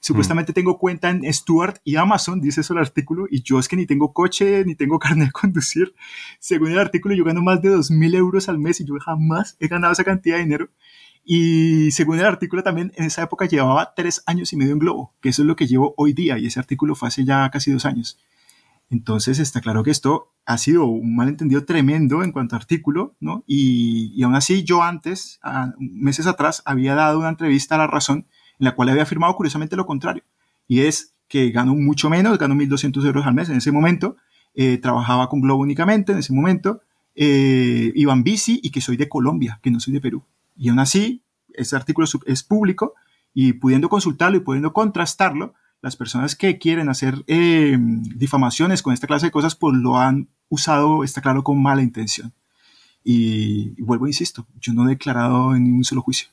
Supuestamente 0.00 0.52
tengo 0.52 0.78
cuenta 0.78 1.10
en 1.10 1.30
Stuart 1.32 1.78
y 1.84 1.96
Amazon, 1.96 2.40
dice 2.40 2.60
eso 2.60 2.72
el 2.72 2.78
artículo, 2.78 3.26
y 3.28 3.42
yo 3.42 3.58
es 3.58 3.66
que 3.66 3.76
ni 3.76 3.84
tengo 3.84 4.12
coche, 4.12 4.64
ni 4.64 4.74
tengo 4.74 4.98
carnet 5.00 5.28
de 5.28 5.32
conducir. 5.32 5.94
Según 6.38 6.70
el 6.70 6.78
artículo, 6.78 7.14
yo 7.14 7.24
gano 7.24 7.42
más 7.42 7.60
de 7.60 7.70
2.000 7.70 8.14
euros 8.14 8.48
al 8.48 8.58
mes 8.58 8.80
y 8.80 8.84
yo 8.84 8.94
jamás 9.00 9.56
he 9.58 9.68
ganado 9.68 9.92
esa 9.92 10.04
cantidad 10.04 10.36
de 10.36 10.44
dinero. 10.44 10.70
Y 11.24 11.90
según 11.90 12.18
el 12.18 12.24
artículo 12.24 12.62
también, 12.62 12.92
en 12.96 13.04
esa 13.04 13.22
época 13.22 13.46
llevaba 13.46 13.92
tres 13.94 14.22
años 14.24 14.52
y 14.52 14.56
medio 14.56 14.72
en 14.72 14.78
Globo, 14.78 15.14
que 15.20 15.28
eso 15.28 15.42
es 15.42 15.48
lo 15.48 15.56
que 15.56 15.66
llevo 15.66 15.94
hoy 15.98 16.14
día, 16.14 16.38
y 16.38 16.46
ese 16.46 16.58
artículo 16.58 16.94
fue 16.94 17.08
hace 17.08 17.24
ya 17.24 17.50
casi 17.50 17.70
dos 17.70 17.84
años. 17.84 18.18
Entonces 18.90 19.38
está 19.38 19.60
claro 19.60 19.82
que 19.82 19.90
esto 19.90 20.32
ha 20.46 20.56
sido 20.56 20.86
un 20.86 21.14
malentendido 21.14 21.64
tremendo 21.64 22.22
en 22.22 22.32
cuanto 22.32 22.56
a 22.56 22.58
artículo, 22.58 23.14
¿no? 23.20 23.44
Y, 23.46 24.12
y 24.14 24.22
aún 24.22 24.34
así 24.34 24.64
yo 24.64 24.82
antes, 24.82 25.40
meses 25.78 26.26
atrás, 26.26 26.62
había 26.64 26.94
dado 26.94 27.18
una 27.18 27.28
entrevista 27.28 27.74
a 27.74 27.78
La 27.78 27.86
Razón 27.86 28.26
en 28.58 28.64
la 28.64 28.74
cual 28.74 28.88
había 28.88 29.02
afirmado 29.02 29.34
curiosamente 29.36 29.76
lo 29.76 29.86
contrario, 29.86 30.24
y 30.66 30.80
es 30.80 31.14
que 31.28 31.50
ganó 31.50 31.74
mucho 31.74 32.10
menos, 32.10 32.38
ganó 32.38 32.54
1.200 32.54 33.04
euros 33.04 33.26
al 33.26 33.34
mes 33.34 33.48
en 33.48 33.56
ese 33.56 33.70
momento, 33.70 34.16
eh, 34.54 34.78
trabajaba 34.78 35.28
con 35.28 35.40
Globo 35.40 35.62
únicamente 35.62 36.12
en 36.12 36.18
ese 36.18 36.32
momento, 36.32 36.80
eh, 37.14 37.92
iba 37.94 38.12
en 38.12 38.24
bici 38.24 38.60
y 38.62 38.70
que 38.70 38.80
soy 38.80 38.96
de 38.96 39.08
Colombia, 39.08 39.60
que 39.62 39.70
no 39.70 39.80
soy 39.80 39.92
de 39.92 40.00
Perú. 40.00 40.24
Y 40.56 40.70
aún 40.70 40.78
así, 40.78 41.22
ese 41.52 41.76
artículo 41.76 42.06
es 42.26 42.42
público 42.42 42.94
y 43.34 43.52
pudiendo 43.54 43.88
consultarlo 43.88 44.38
y 44.38 44.40
pudiendo 44.40 44.72
contrastarlo, 44.72 45.54
las 45.80 45.96
personas 45.96 46.36
que 46.36 46.58
quieren 46.58 46.88
hacer 46.88 47.24
eh, 47.26 47.76
difamaciones 47.78 48.82
con 48.82 48.92
esta 48.92 49.06
clase 49.06 49.26
de 49.26 49.32
cosas, 49.32 49.54
pues 49.54 49.76
lo 49.76 49.98
han 49.98 50.28
usado, 50.48 51.04
está 51.04 51.20
claro, 51.20 51.44
con 51.44 51.62
mala 51.62 51.82
intención. 51.82 52.32
Y, 53.04 53.74
y 53.76 53.82
vuelvo, 53.82 54.06
insisto, 54.06 54.46
yo 54.60 54.72
no 54.72 54.86
he 54.86 54.90
declarado 54.90 55.54
en 55.54 55.64
ningún 55.64 55.84
solo 55.84 56.02
juicio. 56.02 56.28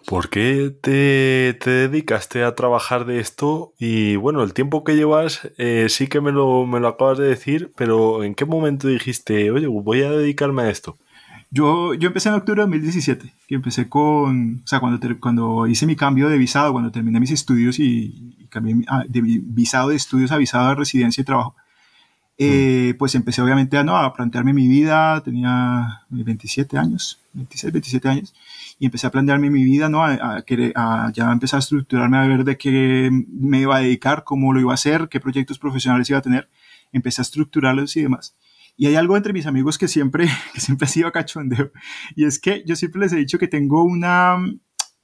¿Por 0.08 0.30
qué 0.30 0.74
te, 0.82 1.60
dedicaste 1.70 2.44
a 2.44 2.56
trabajar 2.56 3.06
de 3.06 3.20
esto? 3.20 3.74
Y 3.78 4.16
bueno, 4.16 4.44
el 4.44 4.54
tiempo 4.54 4.84
que 4.84 4.96
llevas 4.96 5.50
eh, 5.58 5.88
sí 5.90 6.08
que 6.08 6.22
me 6.22 6.32
lo, 6.32 6.66
me 6.66 6.80
lo 6.80 6.88
acabas 6.88 7.18
de 7.18 7.28
decir, 7.28 7.72
pero 7.76 8.24
¿en 8.24 8.36
qué 8.36 8.46
momento 8.46 8.88
dijiste, 8.88 9.52
oye, 9.52 9.68
voy 9.68 10.04
a 10.04 10.12
dedicarme 10.12 10.64
a 10.64 10.70
esto? 10.70 10.98
Yo, 11.54 11.94
yo 11.96 12.08
empecé 12.08 12.30
en 12.30 12.36
octubre 12.36 12.62
de 12.62 12.64
2017, 12.64 13.34
que 13.46 13.56
empecé 13.56 13.90
con, 13.90 14.62
o 14.64 14.68
sea, 14.68 14.80
cuando, 14.80 15.00
cuando 15.20 15.68
hice 15.68 15.86
mi 15.86 15.98
cambio 15.98 16.30
de 16.30 16.38
visado, 16.38 16.72
cuando 16.72 16.92
terminé 16.92 17.20
mis 17.20 17.32
estudios 17.32 17.78
y, 17.78 18.48
cambié 18.50 18.86
de 19.10 19.22
visado 19.22 19.90
de 19.90 19.98
estudios 19.98 20.32
a 20.32 20.38
visado 20.38 20.70
de 20.70 20.76
residencia 20.76 21.22
y 21.22 21.26
trabajo, 21.26 21.56
eh, 22.38 22.96
pues 22.98 23.16
empecé 23.16 23.42
obviamente 23.42 23.78
a, 23.78 23.84
¿no? 23.84 23.98
a 23.98 24.14
plantearme 24.14 24.54
mi 24.54 24.68
vida, 24.68 25.22
tenía 25.22 26.04
27 26.10 26.78
años, 26.78 27.20
26, 27.34 27.74
27 27.74 28.08
años, 28.08 28.34
y 28.80 28.86
empecé 28.86 29.08
a 29.08 29.12
plantearme 29.12 29.50
mi 29.50 29.64
vida, 29.64 29.90
¿no? 29.90 30.04
A, 30.04 30.38
a, 30.38 31.12
ya 31.12 31.32
empezar 31.32 31.58
a 31.58 31.60
estructurarme, 31.60 32.18
a 32.18 32.28
ver 32.28 32.46
de 32.46 32.58
qué 32.58 33.10
me 33.12 33.60
iba 33.60 33.76
a 33.76 33.82
dedicar, 33.82 34.24
cómo 34.24 34.54
lo 34.54 34.62
iba 34.62 34.72
a 34.72 34.76
hacer, 34.76 35.10
qué 35.10 35.20
proyectos 35.20 35.60
profesionales 35.60 36.10
iba 36.10 36.20
a 36.20 36.24
tener, 36.24 36.50
empecé 36.94 37.22
a 37.22 37.24
estructurarlos 37.24 37.96
y 37.98 38.04
demás. 38.04 38.36
Y 38.82 38.88
hay 38.88 38.96
algo 38.96 39.16
entre 39.16 39.32
mis 39.32 39.46
amigos 39.46 39.78
que 39.78 39.88
siempre, 39.88 40.26
que 40.56 40.60
siempre 40.60 40.86
ha 40.86 40.90
sido 40.90 41.12
cachondeo, 41.12 41.72
y 42.16 42.26
es 42.26 42.40
que 42.40 42.64
yo 42.66 42.76
siempre 42.76 43.02
les 43.02 43.14
he 43.14 43.18
dicho 43.18 43.38
que 43.38 43.48
tengo 43.48 43.84
una 43.84 44.38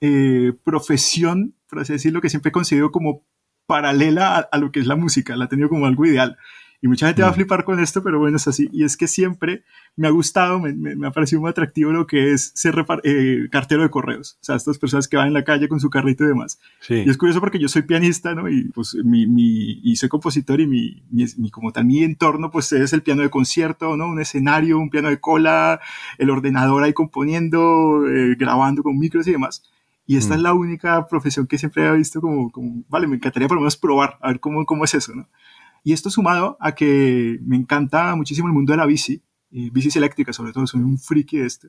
eh, 0.02 0.54
profesión, 0.64 1.56
por 1.70 1.82
así 1.82 1.94
decirlo, 1.94 2.20
que 2.20 2.32
siempre 2.32 2.50
he 2.50 2.52
considerado 2.52 2.92
como 2.92 3.24
paralela 3.68 4.36
a, 4.36 4.40
a, 4.40 4.58
lo 4.58 4.72
que 4.72 4.80
es 4.80 4.88
la 4.88 4.96
música, 4.96 5.36
la 5.36 5.46
he 5.46 5.48
tenido 5.48 5.70
como 5.70 5.86
algo 5.86 6.08
ideal. 6.08 6.40
Y 6.80 6.88
mucha 6.88 7.08
gente 7.08 7.24
va 7.24 7.30
a 7.30 7.34
flipar 7.34 7.64
con 7.64 7.80
esto, 7.80 8.04
pero 8.04 8.20
bueno, 8.20 8.38
es 8.38 8.48
así. 8.48 8.70
Y 8.72 8.84
es 8.84 8.98
que 8.98 9.08
siempre 9.08 9.64
me 9.96 10.08
ha 10.08 10.12
gustado, 10.12 10.60
me, 10.60 10.74
me, 10.74 11.08
ha 11.08 11.12
parecido 11.12 11.42
muy 11.42 11.50
atractivo 11.50 11.92
lo 11.92 12.06
que 12.06 12.34
es 12.34 12.52
ser 12.54 12.86
eh, 13.04 13.48
cartero 13.52 13.82
de 13.82 13.90
correos. 13.90 14.38
O 14.42 14.44
sea, 14.44 14.56
estas 14.56 14.78
personas 14.78 15.08
que 15.08 15.18
van 15.18 15.28
en 15.28 15.34
la 15.34 15.44
calle 15.44 15.68
con 15.68 15.80
su 15.80 15.90
carrito 15.90 16.24
y 16.24 16.28
demás. 16.28 16.60
Sí. 16.82 17.04
Y 17.04 17.10
es 17.10 17.18
curioso 17.18 17.40
porque 17.40 17.58
yo 17.58 17.68
soy 17.68 17.82
pianista, 17.82 18.36
¿no? 18.36 18.48
Y 18.48 18.66
pues 18.66 18.94
mi, 19.04 19.26
mi 19.26 19.82
y 19.84 19.96
soy 19.96 20.08
compositor 20.08 20.62
y 20.62 20.68
mi, 20.68 21.04
mi, 21.10 21.50
como 21.50 21.72
tal, 21.72 21.86
mi 21.86 22.04
entorno, 22.04 22.52
pues 22.52 22.72
es 22.72 22.94
el 22.94 23.02
piano 23.02 23.24
de 23.24 23.32
concierto, 23.32 23.98
¿no? 23.98 24.08
Un 24.08 24.22
escenario, 24.22 24.78
un 24.78 24.92
piano 24.92 25.10
de 25.10 25.20
cola, 25.20 25.80
el 26.20 26.30
ordenador 26.30 26.84
ahí 26.84 26.94
componiendo, 26.94 28.08
eh, 28.08 28.36
grabando 28.38 28.84
con 28.84 29.00
micros 29.00 29.28
y 29.28 29.32
demás. 29.32 29.64
Y 30.06 30.16
esta 30.16 30.36
es 30.36 30.40
mm. 30.40 30.44
la 30.44 30.54
única 30.54 31.08
profesión 31.08 31.48
que 31.48 31.58
siempre 31.58 31.86
he 31.86 31.92
visto 31.92 32.22
como, 32.22 32.52
como, 32.52 32.84
vale, 32.88 33.08
me 33.08 33.16
encantaría 33.16 33.48
por 33.48 33.58
lo 33.58 33.62
menos 33.62 33.78
probar, 33.78 34.18
a 34.22 34.28
ver 34.30 34.40
cómo, 34.40 34.66
cómo 34.66 34.86
es 34.86 34.94
eso, 34.94 35.16
¿no? 35.16 35.28
Y 35.84 35.94
esto 35.94 36.10
sumado 36.10 36.58
a 36.60 36.74
que 36.74 37.40
me 37.44 37.56
encanta 37.56 38.16
muchísimo 38.16 38.48
el 38.48 38.54
mundo 38.54 38.74
de 38.74 38.78
la 38.78 38.86
bici, 38.86 39.22
y 39.50 39.70
bicis 39.70 39.96
eléctricas 39.96 40.36
sobre 40.36 40.52
todo, 40.54 40.68
soy 40.68 40.82
un 40.82 40.98
friki 40.98 41.38
de 41.38 41.46
esto, 41.46 41.68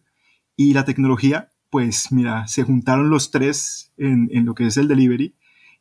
y 0.57 0.73
la 0.75 0.85
tecnología, 0.85 1.51
pues 1.71 2.11
mira, 2.11 2.47
se 2.49 2.65
juntaron 2.65 3.11
los 3.11 3.31
tres 3.31 3.93
en, 3.97 4.29
en 4.33 4.45
lo 4.45 4.55
que 4.55 4.67
es 4.67 4.77
el 4.77 4.89
delivery. 4.89 5.35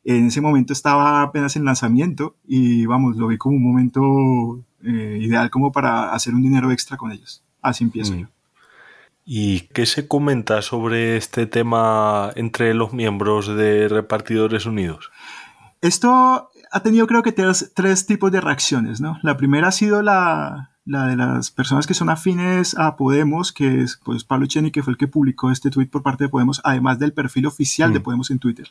En 0.04 0.26
ese 0.28 0.40
momento 0.40 0.72
estaba 0.72 1.22
apenas 1.22 1.56
en 1.56 1.64
lanzamiento 1.64 2.36
y 2.46 2.86
vamos, 2.86 3.16
lo 3.16 3.26
vi 3.26 3.36
como 3.36 3.56
un 3.56 3.62
momento 3.64 4.64
eh, 4.84 5.18
ideal 5.20 5.50
como 5.50 5.72
para 5.72 6.12
hacer 6.12 6.34
un 6.34 6.42
dinero 6.42 6.70
extra 6.70 6.96
con 6.96 7.10
ellos. 7.10 7.42
Así 7.60 7.84
empiezo 7.84 8.14
Mm. 8.14 8.18
yo. 8.20 8.26
¿Y 9.24 9.60
qué 9.74 9.84
se 9.84 10.06
comenta 10.08 10.62
sobre 10.62 11.16
este 11.16 11.46
tema 11.46 12.30
entre 12.36 12.72
los 12.72 12.92
miembros 12.94 13.48
de 13.48 13.88
Repartidores 13.88 14.64
Unidos? 14.64 15.10
Esto 15.82 16.50
ha 16.72 16.80
tenido 16.80 17.06
creo 17.06 17.22
que 17.22 17.32
tres, 17.32 17.72
tres 17.74 18.06
tipos 18.06 18.30
de 18.32 18.40
reacciones, 18.40 19.00
¿no? 19.00 19.18
La 19.22 19.36
primera 19.36 19.68
ha 19.68 19.72
sido 19.72 20.02
la, 20.02 20.70
la 20.84 21.06
de 21.06 21.16
las 21.16 21.50
personas 21.50 21.86
que 21.86 21.94
son 21.94 22.10
afines 22.10 22.76
a 22.78 22.96
Podemos, 22.96 23.52
que 23.52 23.82
es 23.82 24.00
pues 24.04 24.24
Pablo 24.24 24.46
Cheni, 24.46 24.70
que 24.70 24.82
fue 24.82 24.92
el 24.92 24.96
que 24.98 25.08
publicó 25.08 25.50
este 25.50 25.70
tweet 25.70 25.86
por 25.88 26.02
parte 26.02 26.24
de 26.24 26.30
Podemos, 26.30 26.60
además 26.64 26.98
del 26.98 27.12
perfil 27.12 27.46
oficial 27.46 27.92
de 27.92 28.00
Mm. 28.00 28.02
Podemos 28.02 28.30
en 28.30 28.38
Twitter. 28.38 28.68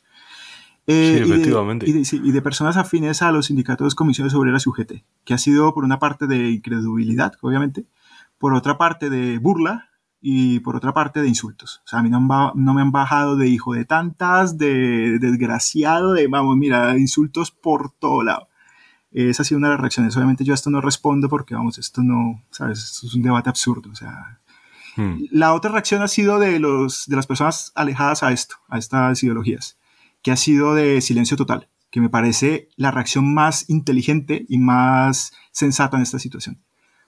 Eh, 0.88 1.18
Sí, 1.18 1.24
y 1.26 1.30
de- 1.30 1.36
efectivamente. 1.36 1.90
Y 1.90 1.94
de, 1.94 2.06
sí, 2.06 2.22
y 2.24 2.32
de 2.32 2.42
personas 2.42 2.78
afines 2.78 3.22
a 3.22 3.32
los 3.32 3.48
sindicatos, 3.48 3.94
comisiones 3.94 4.34
obreras 4.34 4.66
y 4.66 4.70
UGT, 4.70 5.04
que 5.26 5.34
ha 5.34 5.38
sido 5.38 5.74
por 5.74 5.84
una 5.84 6.00
parte 6.00 6.28
de 6.28 6.50
incredulidad, 6.52 7.34
obviamente, 7.42 7.86
por 8.38 8.54
otra 8.54 8.78
parte 8.78 9.10
de 9.10 9.38
burla 9.38 9.90
y 10.22 10.60
por 10.62 10.76
otra 10.76 10.94
parte 10.94 11.22
de 11.22 11.28
insultos. 11.28 11.82
O 11.86 11.88
sea, 11.88 12.00
a 12.00 12.04
mí 12.04 12.10
no, 12.10 12.18
han 12.18 12.28
ba- 12.28 12.52
no 12.56 12.74
me 12.74 12.82
han 12.82 12.92
bajado 12.92 13.36
de 13.36 13.48
hijo 13.50 13.74
de 13.74 13.86
tantas, 13.86 14.58
de 14.58 15.20
desgraciado, 15.20 16.14
de, 16.14 16.28
vamos, 16.28 16.58
mira, 16.58 16.98
insultos 16.98 17.52
por 17.52 17.92
todo 17.92 18.24
lado. 18.24 18.48
Esa 19.12 19.42
ha 19.42 19.46
sido 19.46 19.58
una 19.60 19.68
de 19.70 19.74
las 19.76 19.82
reacciones. 19.82 20.16
Obviamente 20.18 20.44
yo 20.44 20.54
a 20.54 20.56
esto 20.56 20.70
no 20.70 20.82
respondo 20.82 21.30
porque, 21.30 21.56
vamos, 21.56 21.78
esto 21.78 22.02
no, 22.04 22.44
¿sabes? 22.52 22.84
Esto 22.84 23.08
es 23.08 23.14
un 23.16 23.22
debate 23.22 23.50
absurdo. 23.50 23.90
O 23.92 23.96
sea, 23.96 24.40
Mm. 24.98 25.26
la 25.32 25.54
otra 25.54 25.72
reacción 25.72 26.02
ha 26.02 26.08
sido 26.08 26.40
de, 26.40 26.60
los, 26.60 27.06
de 27.06 27.16
las 27.16 27.28
personas 27.28 27.72
alejadas 27.76 28.24
a 28.24 28.32
esto, 28.32 28.56
a 28.68 28.80
estas 28.80 29.22
ideologías, 29.22 29.78
que 30.24 30.32
ha 30.32 30.36
sido 30.36 30.74
de 30.74 31.02
silencio 31.02 31.38
total, 31.38 31.70
que 31.92 32.02
me 32.02 32.10
parece 32.10 32.70
la 32.78 32.90
reacción 32.90 33.32
más 33.32 33.70
inteligente 33.70 34.44
y 34.50 34.58
más 34.58 35.34
sensata 35.52 35.98
en 35.98 36.04
esta 36.04 36.18
situación. 36.18 36.64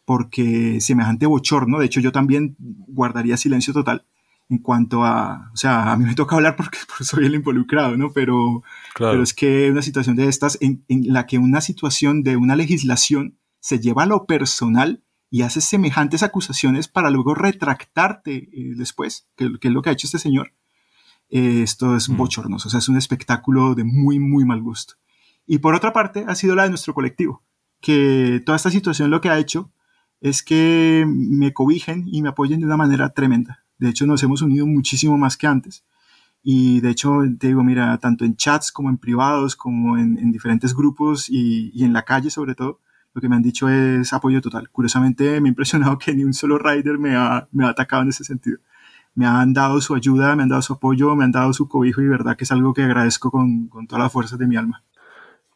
Porque 0.10 0.82
semejante 0.82 1.28
bochorno, 1.28 1.78
de 1.78 1.86
hecho 1.86 2.00
yo 2.00 2.12
también 2.12 2.56
guardaría 2.58 3.38
silencio 3.38 3.74
total 3.76 4.08
en 4.50 4.58
cuanto 4.58 5.04
a, 5.06 5.52
o 5.54 5.56
sea, 5.56 5.92
a 5.92 5.98
mí 5.98 6.04
me 6.06 6.16
toca 6.16 6.36
hablar 6.36 6.56
porque, 6.56 6.80
porque 6.88 7.04
soy 7.04 7.28
el 7.28 7.36
involucrado, 7.36 7.96
¿no? 7.96 8.12
Pero, 8.12 8.64
Claro. 8.96 9.12
pero 9.14 9.22
es 9.24 9.36
que 9.36 9.70
una 9.70 9.84
situación 9.84 10.16
de 10.16 10.28
estas, 10.28 10.58
en, 10.62 10.84
en 10.88 11.14
la 11.14 11.28
que 11.28 11.38
una 11.38 11.62
situación 11.62 12.24
de 12.24 12.38
una 12.38 12.56
legislación 12.56 13.38
se 13.60 13.78
lleva 13.80 14.02
a 14.02 14.06
lo 14.08 14.26
personal 14.26 15.04
y 15.30 15.44
hace 15.44 15.62
semejantes 15.62 16.24
acusaciones 16.24 16.88
para 16.88 17.12
luego 17.12 17.36
retractarte 17.36 18.50
eh, 18.52 18.74
después, 18.76 19.28
que, 19.36 19.60
que 19.62 19.68
es 19.68 19.74
lo 19.76 19.84
que 19.84 19.92
ha 19.92 19.94
hecho 19.94 20.08
este 20.08 20.18
señor, 20.18 20.54
eh, 21.30 21.62
esto 21.62 21.96
es 21.96 22.10
Mm. 22.10 22.18
bochornoso, 22.18 22.68
o 22.68 22.72
sea, 22.72 22.80
es 22.80 22.90
un 22.90 22.98
espectáculo 22.98 23.76
de 23.76 23.84
muy, 23.84 24.18
muy 24.18 24.44
mal 24.44 24.60
gusto. 24.64 24.96
Y 25.46 25.60
por 25.60 25.76
otra 25.76 25.94
parte, 25.94 26.26
ha 26.28 26.34
sido 26.34 26.56
la 26.56 26.64
de 26.64 26.70
nuestro 26.70 26.96
colectivo, 26.96 27.44
que 27.80 28.42
toda 28.44 28.56
esta 28.56 28.72
situación 28.72 29.12
lo 29.12 29.22
que 29.22 29.30
ha 29.30 29.38
hecho 29.38 29.72
es 30.22 30.44
que 30.44 31.06
me 31.08 31.54
cobijen 31.54 32.06
y 32.08 32.22
me 32.22 32.30
apoyen 32.30 32.60
de 32.60 32.66
una 32.66 32.78
manera 32.78 33.10
tremenda. 33.10 33.64
De 33.78 33.90
hecho, 33.90 34.06
nos 34.06 34.22
hemos 34.24 34.42
unido 34.42 34.66
muchísimo 34.66 35.18
más 35.18 35.38
que 35.38 35.48
antes. 35.48 35.86
Y 36.44 36.82
de 36.82 36.90
hecho, 36.90 37.22
te 37.40 37.48
digo, 37.48 37.64
mira, 37.64 37.98
tanto 37.98 38.26
en 38.26 38.36
chats 38.36 38.72
como 38.72 38.90
en 38.90 38.98
privados, 38.98 39.56
como 39.56 39.98
en, 39.98 40.18
en 40.18 40.32
diferentes 40.32 40.76
grupos 40.76 41.30
y, 41.30 41.72
y 41.74 41.84
en 41.84 41.94
la 41.94 42.04
calle 42.04 42.30
sobre 42.30 42.56
todo, 42.56 42.80
lo 43.14 43.22
que 43.22 43.30
me 43.30 43.36
han 43.36 43.42
dicho 43.42 43.70
es 43.70 44.14
apoyo 44.14 44.42
total. 44.42 44.70
Curiosamente, 44.70 45.42
me 45.42 45.50
ha 45.50 45.52
impresionado 45.52 45.98
que 45.98 46.14
ni 46.14 46.24
un 46.24 46.34
solo 46.34 46.58
rider 46.58 46.98
me 46.98 47.16
ha, 47.16 47.48
me 47.52 47.66
ha 47.66 47.70
atacado 47.70 48.04
en 48.04 48.10
ese 48.10 48.24
sentido. 48.24 48.60
Me 49.16 49.26
han 49.26 49.54
dado 49.54 49.82
su 49.82 49.96
ayuda, 49.96 50.36
me 50.36 50.44
han 50.44 50.50
dado 50.50 50.62
su 50.62 50.74
apoyo, 50.74 51.16
me 51.16 51.24
han 51.24 51.32
dado 51.32 51.52
su 51.54 51.68
cobijo 51.68 52.02
y 52.02 52.08
verdad 52.08 52.38
que 52.38 52.44
es 52.44 52.52
algo 52.52 52.74
que 52.74 52.84
agradezco 52.84 53.32
con, 53.32 53.68
con 53.68 53.88
todas 53.88 54.04
las 54.04 54.12
fuerzas 54.14 54.38
de 54.40 54.48
mi 54.48 54.56
alma. 54.56 54.84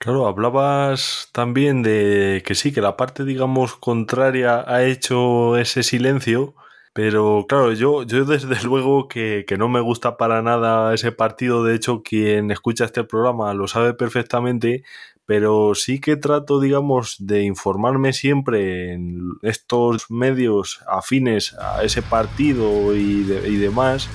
Claro, 0.03 0.27
hablabas 0.27 1.29
también 1.31 1.81
de 1.81 2.43
que 2.45 2.55
sí, 2.55 2.73
que 2.73 2.81
la 2.81 2.97
parte, 2.97 3.23
digamos, 3.23 3.75
contraria 3.77 4.65
ha 4.67 4.83
hecho 4.83 5.57
ese 5.57 5.81
silencio, 5.81 6.55
pero 6.91 7.45
claro, 7.47 7.71
yo, 7.71 8.03
yo 8.03 8.25
desde 8.25 8.61
luego 8.63 9.07
que, 9.07 9.45
que 9.47 9.57
no 9.57 9.69
me 9.69 9.79
gusta 9.79 10.17
para 10.17 10.41
nada 10.41 10.93
ese 10.93 11.13
partido, 11.13 11.63
de 11.63 11.75
hecho, 11.75 12.03
quien 12.03 12.51
escucha 12.51 12.83
este 12.83 13.05
programa 13.05 13.53
lo 13.53 13.69
sabe 13.69 13.93
perfectamente, 13.93 14.83
pero 15.25 15.73
sí 15.73 16.01
que 16.01 16.17
trato, 16.17 16.59
digamos, 16.59 17.15
de 17.19 17.43
informarme 17.43 18.11
siempre 18.11 18.91
en 18.93 19.21
estos 19.41 20.11
medios 20.11 20.81
afines 20.85 21.53
a 21.57 21.81
ese 21.83 22.03
partido 22.03 22.93
y, 22.93 23.23
de- 23.23 23.47
y 23.47 23.55
demás. 23.55 24.09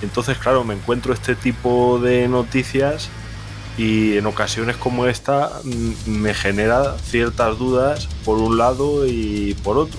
Entonces, 0.00 0.38
claro, 0.38 0.62
me 0.64 0.74
encuentro 0.74 1.12
este 1.12 1.34
tipo 1.34 1.98
de 1.98 2.28
noticias 2.28 3.16
y 3.78 4.18
en 4.18 4.26
ocasiones 4.26 4.76
como 4.76 5.06
esta 5.06 5.60
mm, 5.62 6.10
me 6.10 6.34
genera 6.34 6.98
ciertas 6.98 7.58
dudas 7.58 8.08
por 8.24 8.38
un 8.38 8.58
lado 8.58 9.06
y 9.06 9.54
por 9.62 9.78
otro. 9.78 9.98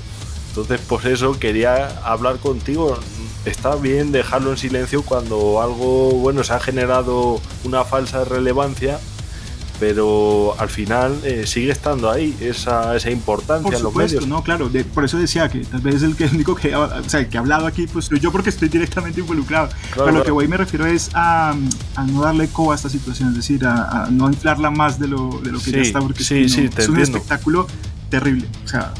Entonces, 0.49 0.81
por 0.81 1.07
eso 1.07 1.39
quería 1.39 1.87
hablar 2.03 2.37
contigo. 2.37 2.99
Está 3.45 3.75
bien 3.75 4.11
dejarlo 4.11 4.51
en 4.51 4.57
silencio 4.57 5.01
cuando 5.03 5.61
algo, 5.61 6.11
bueno, 6.11 6.43
se 6.43 6.53
ha 6.53 6.59
generado 6.59 7.39
una 7.63 7.85
falsa 7.85 8.25
relevancia, 8.25 8.99
pero 9.79 10.55
al 10.59 10.69
final 10.69 11.19
eh, 11.23 11.45
sigue 11.47 11.71
estando 11.71 12.09
ahí 12.11 12.35
esa, 12.41 12.95
esa 12.95 13.09
importancia 13.09 13.63
Por 13.63 13.73
en 13.75 13.83
los 13.83 13.91
supuesto, 13.91 14.15
medios. 14.17 14.27
no, 14.29 14.43
claro, 14.43 14.69
de- 14.69 14.83
por 14.83 15.05
eso 15.05 15.17
decía 15.17 15.47
que 15.49 15.59
tal 15.59 15.81
vez 15.81 16.03
el 16.03 16.15
que 16.15 16.25
único 16.25 16.53
que, 16.55 16.75
o 16.75 17.03
sea, 17.09 17.21
el 17.21 17.29
que 17.29 17.37
ha 17.37 17.39
hablado 17.41 17.65
aquí, 17.65 17.87
pues 17.87 18.09
yo 18.09 18.31
porque 18.31 18.49
estoy 18.49 18.69
directamente 18.69 19.21
involucrado. 19.21 19.69
Pero 19.91 20.05
lo 20.05 20.11
claro. 20.11 20.25
que 20.25 20.31
voy 20.31 20.47
me 20.47 20.57
refiero 20.57 20.85
es 20.85 21.09
a, 21.13 21.55
a 21.95 22.03
no 22.05 22.21
darle 22.21 22.45
eco 22.45 22.71
a 22.71 22.75
esta 22.75 22.89
situación, 22.89 23.29
es 23.29 23.35
decir, 23.35 23.65
a, 23.65 24.05
a 24.05 24.09
no 24.11 24.27
inflarla 24.27 24.69
más 24.69 24.99
de 24.99 25.07
lo, 25.07 25.39
de 25.43 25.51
lo 25.51 25.59
que 25.59 25.71
ya 25.71 25.77
Sí, 25.81 25.87
está, 25.87 25.99
porque 25.99 26.21
es 26.21 26.27
sí, 26.27 26.41
que 26.43 26.49
sí, 26.49 26.61
no- 26.65 26.69
te 26.71 26.81
es 26.81 26.89
un 26.89 26.99
espectáculo 26.99 27.67
terrible. 28.09 28.47
O 28.65 28.67
sea, 28.67 28.93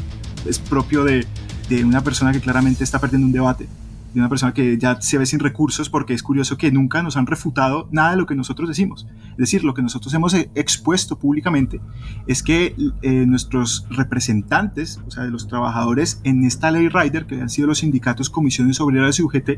es 0.47 0.59
propio 0.59 1.03
de, 1.03 1.25
de 1.67 1.83
una 1.83 2.01
persona 2.03 2.31
que 2.31 2.39
claramente 2.39 2.83
está 2.83 2.99
perdiendo 2.99 3.27
un 3.27 3.33
debate, 3.33 3.67
de 4.13 4.19
una 4.19 4.29
persona 4.29 4.53
que 4.53 4.77
ya 4.77 4.99
se 5.01 5.17
ve 5.19 5.25
sin 5.25 5.39
recursos, 5.39 5.89
porque 5.89 6.13
es 6.13 6.23
curioso 6.23 6.57
que 6.57 6.71
nunca 6.71 7.03
nos 7.03 7.15
han 7.17 7.27
refutado 7.27 7.87
nada 7.91 8.11
de 8.11 8.17
lo 8.17 8.25
que 8.25 8.33
nosotros 8.35 8.67
decimos. 8.67 9.05
Es 9.31 9.37
decir, 9.37 9.63
lo 9.63 9.73
que 9.73 9.81
nosotros 9.81 10.13
hemos 10.13 10.33
eh, 10.33 10.49
expuesto 10.55 11.17
públicamente 11.19 11.79
es 12.25 12.41
que 12.41 12.75
eh, 13.01 13.25
nuestros 13.27 13.85
representantes, 13.89 14.99
o 15.07 15.11
sea, 15.11 15.23
de 15.23 15.31
los 15.31 15.47
trabajadores 15.47 16.21
en 16.23 16.43
esta 16.43 16.71
ley 16.71 16.89
Rider, 16.89 17.25
que 17.25 17.41
han 17.41 17.49
sido 17.49 17.67
los 17.67 17.79
sindicatos, 17.79 18.29
comisiones 18.29 18.81
obreras 18.81 19.19
y 19.19 19.23
UGT, 19.23 19.49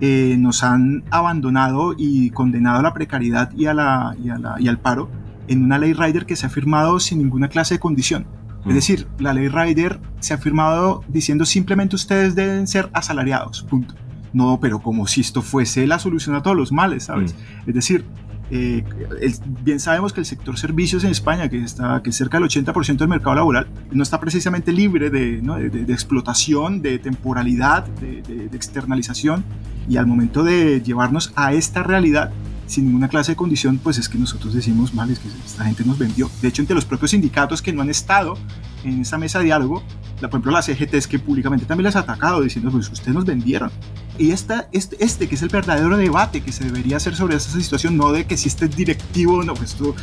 eh, 0.00 0.36
nos 0.38 0.62
han 0.64 1.04
abandonado 1.10 1.94
y 1.96 2.30
condenado 2.30 2.78
a 2.80 2.82
la 2.82 2.94
precariedad 2.94 3.50
y, 3.56 3.66
a 3.66 3.74
la, 3.74 4.16
y, 4.22 4.28
a 4.28 4.38
la- 4.38 4.56
y 4.60 4.68
al 4.68 4.78
paro 4.78 5.08
en 5.46 5.62
una 5.62 5.78
ley 5.78 5.92
Rider 5.92 6.26
que 6.26 6.36
se 6.36 6.46
ha 6.46 6.48
firmado 6.48 6.98
sin 7.00 7.18
ninguna 7.18 7.48
clase 7.48 7.74
de 7.74 7.78
condición. 7.80 8.26
Mm. 8.64 8.68
Es 8.70 8.74
decir, 8.74 9.06
la 9.18 9.32
ley 9.32 9.48
Rider 9.48 10.00
se 10.20 10.34
ha 10.34 10.38
firmado 10.38 11.02
diciendo 11.08 11.44
simplemente 11.44 11.96
ustedes 11.96 12.34
deben 12.34 12.66
ser 12.66 12.88
asalariados, 12.92 13.62
punto. 13.64 13.94
No, 14.32 14.58
pero 14.60 14.80
como 14.80 15.06
si 15.06 15.20
esto 15.20 15.42
fuese 15.42 15.86
la 15.86 15.98
solución 15.98 16.34
a 16.34 16.42
todos 16.42 16.56
los 16.56 16.72
males, 16.72 17.04
¿sabes? 17.04 17.34
Es 17.66 17.74
decir, 17.74 18.04
eh, 18.50 18.84
el- 19.20 19.34
bien 19.62 19.78
sabemos 19.80 20.12
que 20.12 20.20
el 20.20 20.26
sector 20.26 20.58
servicios 20.58 21.04
en 21.04 21.10
España, 21.10 21.48
que, 21.48 21.62
está, 21.62 22.02
que 22.02 22.10
es 22.10 22.16
cerca 22.16 22.38
del 22.38 22.44
80% 22.48 22.96
del 22.98 23.08
mercado 23.08 23.36
laboral, 23.36 23.68
no 23.92 24.02
está 24.02 24.18
precisamente 24.20 24.72
libre 24.72 25.08
de, 25.08 25.40
¿no? 25.40 25.54
de- 25.54 25.70
de- 25.70 25.84
de 25.84 25.92
explotación, 25.92 26.82
de 26.82 26.98
temporalidad, 26.98 27.86
de 27.86 28.48
externalización. 28.52 29.44
Y 29.88 29.98
al 29.98 30.06
momento 30.06 30.42
de 30.42 30.80
llevarnos 30.82 31.32
a 31.36 31.52
esta 31.52 31.82
realidad, 31.82 32.32
sin 32.66 32.86
ninguna 32.86 33.08
clase 33.08 33.32
de 33.32 33.36
condición, 33.36 33.78
pues 33.78 33.98
es 33.98 34.08
que 34.08 34.18
nosotros 34.18 34.54
decimos, 34.54 34.94
mal, 34.94 35.10
es 35.10 35.18
que 35.18 35.28
esta 35.44 35.64
gente 35.64 35.84
nos 35.84 35.98
vendió. 35.98 36.30
De 36.40 36.48
hecho, 36.48 36.62
entre 36.62 36.74
los 36.74 36.84
propios 36.84 37.10
sindicatos 37.10 37.62
que 37.62 37.72
no 37.72 37.82
han 37.82 37.90
estado 37.90 38.36
en 38.84 39.02
esa 39.02 39.18
mesa 39.18 39.38
de 39.38 39.46
diálogo, 39.46 39.82
la, 40.20 40.30
por 40.30 40.38
ejemplo, 40.38 40.52
la 40.52 40.62
CGT 40.62 40.94
es 40.94 41.08
que 41.08 41.18
públicamente 41.18 41.66
también 41.66 41.86
les 41.86 41.96
ha 41.96 42.00
atacado 42.00 42.40
diciendo, 42.40 42.70
pues 42.70 42.90
ustedes 42.90 43.14
nos 43.14 43.24
vendieron. 43.24 43.70
Y 44.16 44.30
esta, 44.30 44.68
este, 44.72 44.96
este 45.04 45.28
que 45.28 45.34
es 45.34 45.42
el 45.42 45.48
verdadero 45.48 45.96
debate 45.96 46.40
que 46.40 46.52
se 46.52 46.64
debería 46.64 46.98
hacer 46.98 47.16
sobre 47.16 47.34
esta 47.34 47.58
situación, 47.58 47.96
no 47.96 48.12
de 48.12 48.26
que 48.26 48.36
si 48.36 48.48
este 48.48 48.66
es 48.66 48.76
directivo, 48.76 49.42
no, 49.42 49.54
pues 49.54 49.72
esto, 49.72 49.94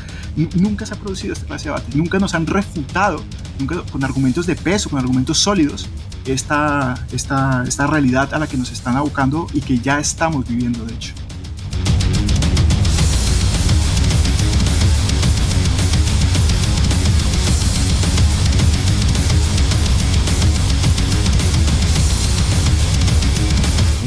nunca 0.55 0.85
se 0.85 0.93
ha 0.93 0.97
producido 0.97 1.33
esta 1.33 1.45
clase 1.45 1.69
de 1.69 1.75
debate, 1.75 1.97
nunca 1.97 2.19
nos 2.19 2.35
han 2.35 2.45
refutado, 2.45 3.23
nunca 3.57 3.81
con 3.91 4.03
argumentos 4.03 4.45
de 4.45 4.55
peso, 4.55 4.89
con 4.89 4.99
argumentos 4.99 5.37
sólidos, 5.37 5.87
esta, 6.25 6.95
esta, 7.13 7.63
esta 7.65 7.87
realidad 7.87 8.33
a 8.33 8.39
la 8.39 8.47
que 8.47 8.57
nos 8.57 8.71
están 8.71 8.97
abocando 8.97 9.47
y 9.53 9.61
que 9.61 9.79
ya 9.79 9.99
estamos 9.99 10.47
viviendo, 10.47 10.85
de 10.85 10.93
hecho. 10.93 11.13